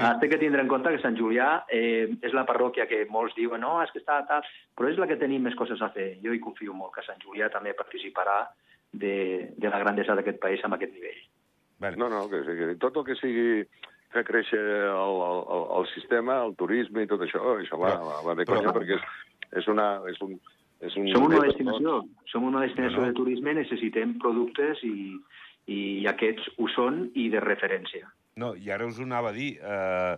Ah, 0.00 0.14
té 0.20 0.28
que 0.30 0.38
tindre 0.40 0.62
en 0.62 0.68
compte 0.70 0.90
que 0.94 1.00
Sant 1.02 1.16
Julià 1.18 1.64
eh, 1.74 2.06
és 2.24 2.32
la 2.32 2.44
parròquia 2.48 2.86
que 2.88 3.02
molts 3.12 3.34
diuen 3.36 3.60
no, 3.60 3.74
és 3.82 3.90
que 3.92 4.00
està 4.00 4.20
tal, 4.28 4.46
però 4.78 4.88
és 4.88 4.96
la 5.00 5.08
que 5.10 5.18
tenim 5.20 5.42
més 5.44 5.56
coses 5.58 5.82
a 5.84 5.90
fer. 5.92 6.12
Jo 6.22 6.32
hi 6.32 6.40
confio 6.40 6.72
molt 6.76 6.94
que 6.94 7.04
Sant 7.04 7.18
Julià 7.24 7.50
també 7.52 7.74
participarà 7.76 8.38
de, 8.92 9.50
de 9.58 9.68
la 9.68 9.80
grandesa 9.82 10.14
d'aquest 10.16 10.38
país 10.40 10.62
amb 10.64 10.78
aquest 10.78 10.94
nivell. 10.94 11.20
Bueno, 11.82 12.06
No, 12.06 12.08
no, 12.08 12.22
que, 12.30 12.40
sí, 12.46 12.54
que 12.58 12.70
tot 12.80 12.96
el 12.96 13.04
que 13.10 13.18
sigui 13.20 13.48
fer 14.14 14.22
créixer 14.24 14.60
el, 14.60 15.18
el, 15.28 15.40
el, 15.56 15.64
el 15.80 15.88
sistema, 15.94 16.38
el 16.46 16.54
turisme 16.56 17.04
i 17.04 17.10
tot 17.10 17.20
això, 17.26 17.42
això 17.58 17.78
va, 17.80 17.94
va, 18.00 18.20
va 18.26 18.34
de 18.38 18.46
però- 18.48 18.62
conya, 18.62 18.72
perquè 18.76 18.96
és, 18.96 19.08
és, 19.62 19.68
una, 19.68 19.90
és 20.10 20.20
un... 20.24 20.38
És 20.78 20.94
un 20.94 21.08
Som 21.10 21.24
una 21.26 21.40
destinació, 21.42 21.92
som 22.30 22.44
una 22.46 22.60
destinació 22.62 23.00
No, 23.00 23.06
no. 23.08 23.10
de 23.10 23.16
turisme, 23.18 23.50
necessitem 23.56 24.12
productes 24.22 24.78
i, 24.86 25.16
i 25.66 25.78
aquests 26.06 26.52
ho 26.54 26.68
són 26.70 27.00
i 27.18 27.24
de 27.32 27.40
referència. 27.42 28.06
No, 28.38 28.52
i 28.54 28.70
ara 28.70 28.86
us 28.86 29.00
ho 29.00 29.02
anava 29.02 29.32
a 29.32 29.34
dir. 29.34 29.56
Eh, 29.58 30.12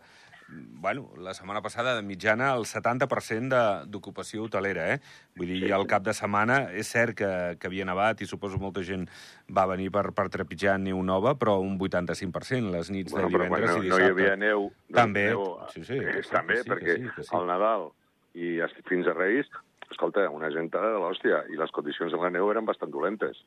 bueno, 0.80 1.10
la 1.18 1.34
setmana 1.34 1.60
passada, 1.62 1.94
de 1.94 2.02
mitjana, 2.02 2.54
el 2.56 2.64
70% 2.64 3.48
de- 3.54 3.86
d'ocupació 3.90 4.44
hotelera, 4.44 4.94
eh? 4.94 5.00
Vull 5.36 5.48
dir, 5.48 5.60
sí, 5.66 5.70
al 5.72 5.86
cap 5.86 6.02
de 6.02 6.14
setmana 6.16 6.72
és 6.72 6.88
cert 6.90 7.14
que, 7.18 7.30
que 7.60 7.68
havia 7.68 7.84
nevat 7.84 8.20
i 8.22 8.26
suposo 8.26 8.58
molta 8.58 8.82
gent 8.82 9.06
va 9.50 9.66
venir 9.70 9.90
per, 9.94 10.10
per 10.16 10.28
trepitjar 10.28 10.78
neu 10.80 11.02
nova, 11.02 11.34
però 11.38 11.58
un 11.60 11.78
85%, 11.78 12.70
les 12.72 12.90
nits 12.90 13.12
Bueno, 13.12 13.28
de 13.28 13.38
divendres 13.38 13.70
no, 13.70 13.76
i 13.76 13.88
no 13.88 13.96
dissabte. 13.96 14.04
hi 14.04 14.10
havia 14.10 14.36
neu... 14.36 14.70
També, 14.92 15.26
neu, 15.30 15.46
sí, 15.74 15.84
sí, 15.84 15.98
eh, 16.00 16.22
sí, 16.22 16.30
també, 16.30 16.62
sí, 16.62 16.68
perquè 16.70 16.96
sí, 16.96 17.10
sí. 17.22 17.28
al 17.36 17.46
Nadal 17.46 17.90
i 18.34 18.58
fins 18.88 19.06
a 19.10 19.14
Reis, 19.14 19.46
escolta, 19.90 20.28
una 20.30 20.50
gentada 20.54 20.92
de 20.94 20.98
l'hòstia, 21.02 21.44
i 21.50 21.56
les 21.58 21.70
condicions 21.74 22.12
de 22.12 22.18
la 22.18 22.30
neu 22.30 22.50
eren 22.50 22.64
bastant 22.64 22.90
dolentes. 22.94 23.40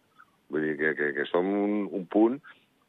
Vull 0.52 0.62
dir 0.68 0.74
que, 0.78 0.90
que, 0.96 1.14
que 1.16 1.26
som 1.30 1.48
un, 1.48 1.88
un 1.92 2.04
punt 2.06 2.42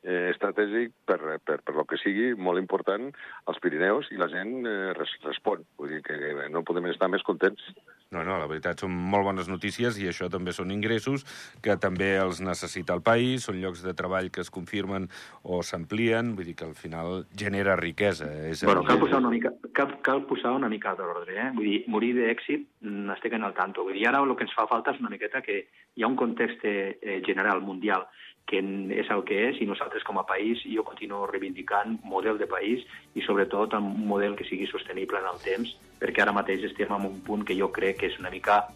eh, 0.05 0.31
estratègic 0.31 0.93
per, 1.09 1.19
per, 1.45 1.59
per 1.65 1.75
lo 1.75 1.87
que 1.89 1.99
sigui, 2.01 2.33
molt 2.37 2.61
important, 2.61 3.11
als 3.51 3.61
Pirineus, 3.65 4.13
i 4.13 4.21
la 4.21 4.29
gent 4.33 4.61
eh, 4.69 4.93
res, 4.97 5.17
respon. 5.25 5.65
Vull 5.81 5.97
dir 5.97 6.03
que, 6.05 6.21
que 6.21 6.49
no 6.53 6.65
podem 6.67 6.93
estar 6.93 7.11
més 7.11 7.25
contents. 7.27 7.73
No, 8.15 8.23
no, 8.23 8.37
la 8.39 8.47
veritat 8.47 8.85
són 8.85 8.93
molt 8.95 9.27
bones 9.27 9.49
notícies 9.51 9.97
i 9.99 10.07
això 10.07 10.29
també 10.31 10.53
són 10.55 10.71
ingressos 10.71 11.25
que 11.65 11.75
també 11.83 12.13
els 12.21 12.39
necessita 12.45 12.95
el 12.95 13.03
país, 13.03 13.49
són 13.49 13.59
llocs 13.63 13.83
de 13.83 13.95
treball 13.99 14.31
que 14.31 14.45
es 14.45 14.53
confirmen 14.55 15.09
o 15.43 15.63
s'amplien, 15.67 16.35
vull 16.39 16.47
dir 16.47 16.55
que 16.61 16.69
al 16.69 16.77
final 16.79 17.25
genera 17.35 17.75
riquesa. 17.81 18.29
És 18.47 18.63
Bueno, 18.69 18.85
cal 18.87 19.01
posar 19.03 19.19
una 19.19 19.33
mica, 19.33 19.51
cal, 19.75 19.97
cal 20.07 20.23
posar 20.31 20.53
una 20.55 20.71
mica 20.71 20.95
d'ordre, 20.95 21.35
eh? 21.35 21.49
Vull 21.57 21.71
dir, 21.71 21.81
morir 21.91 22.13
d'èxit, 22.21 22.69
mm, 22.85 23.17
estic 23.17 23.35
en 23.35 23.49
el 23.49 23.57
tanto. 23.57 23.83
Vull 23.89 23.99
dir, 23.99 24.07
ara 24.07 24.23
el 24.23 24.37
que 24.37 24.47
ens 24.47 24.55
fa 24.55 24.69
falta 24.71 24.95
és 24.95 25.03
una 25.03 25.11
miqueta 25.11 25.43
que 25.43 25.65
hi 25.95 26.05
ha 26.05 26.11
un 26.11 26.17
context 26.21 26.63
eh, 26.63 27.21
general, 27.27 27.63
mundial, 27.67 28.07
que 28.47 28.61
és 28.61 29.11
el 29.11 29.23
que 29.25 29.39
és, 29.49 29.61
i 29.61 29.67
nosaltres 29.67 30.05
com 30.05 30.19
a 30.21 30.27
país, 30.29 30.61
jo 30.69 30.85
continuo 30.85 31.27
reivindicant 31.27 31.99
model 32.05 32.37
de 32.39 32.47
país 32.47 32.85
i 33.17 33.23
sobretot 33.25 33.73
un 33.79 34.07
model 34.07 34.37
que 34.37 34.45
sigui 34.45 34.67
sostenible 34.69 35.19
en 35.19 35.31
el 35.31 35.41
temps, 35.45 35.77
perquè 36.01 36.23
ara 36.23 36.35
mateix 36.37 36.65
estem 36.69 36.93
en 36.93 37.07
un 37.09 37.21
punt 37.25 37.45
que 37.49 37.57
jo 37.57 37.71
crec 37.73 38.03
que 38.03 38.13
és 38.13 38.19
una 38.21 38.31
mica 38.31 38.67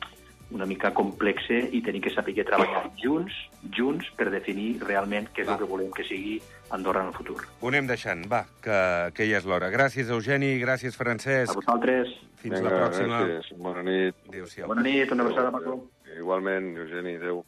una 0.50 0.64
mica 0.64 0.94
complexe 0.96 1.58
i 1.76 1.82
tenim 1.84 2.00
que 2.00 2.08
saber 2.08 2.32
treballar 2.40 2.86
junts, 2.96 3.34
junts 3.76 4.06
per 4.16 4.30
definir 4.32 4.78
realment 4.80 5.26
què 5.36 5.42
és 5.42 5.48
Va. 5.50 5.58
el 5.58 5.60
que 5.60 5.68
volem 5.68 5.90
que 5.92 6.06
sigui 6.08 6.38
Andorra 6.72 7.02
en 7.02 7.10
el 7.10 7.12
futur. 7.12 7.36
Ho 7.60 7.68
anem 7.68 7.86
deixant, 7.86 8.24
va, 8.32 8.46
que, 8.64 8.78
que 9.12 9.26
ja 9.28 9.42
és 9.42 9.44
l'hora. 9.44 9.68
Gràcies, 9.68 10.08
Eugeni, 10.08 10.54
gràcies, 10.60 10.96
A 10.96 11.02
Francesc. 11.02 11.52
vosaltres, 11.54 12.16
Fins 12.40 12.60
la 12.64 12.70
pròxima. 12.70 13.20
Gràcies. 13.26 13.52
Bona 13.58 13.82
nit. 13.82 14.14
Adéu-siau. 14.28 14.68
bona 14.68 14.82
nit, 14.82 15.12
una 15.12 15.24
abraçada, 15.24 15.52
Paco. 15.52 15.90
Igualment, 16.16 16.76
Eugeni, 16.78 17.16
adéu. 17.16 17.44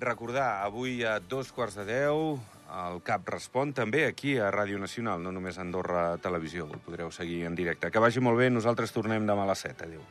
Recordar, 0.00 0.64
avui 0.64 1.04
a 1.06 1.20
dos 1.22 1.52
quarts 1.54 1.76
de 1.78 1.84
deu, 1.86 2.34
el 2.74 2.98
CAP 3.06 3.28
respon 3.30 3.70
també 3.76 4.02
aquí 4.08 4.34
a 4.42 4.50
Ràdio 4.50 4.80
Nacional, 4.82 5.22
no 5.22 5.30
només 5.30 5.58
a 5.58 5.62
Andorra 5.62 6.04
Televisió. 6.18 6.66
Podreu 6.86 7.12
seguir 7.14 7.44
en 7.46 7.54
directe. 7.54 7.92
Que 7.94 8.02
vagi 8.02 8.24
molt 8.24 8.40
bé, 8.42 8.50
nosaltres 8.50 8.92
tornem 8.92 9.26
demà 9.28 9.46
a 9.46 9.52
les 9.52 9.66
7. 9.68 9.86
Adéu. 9.86 10.02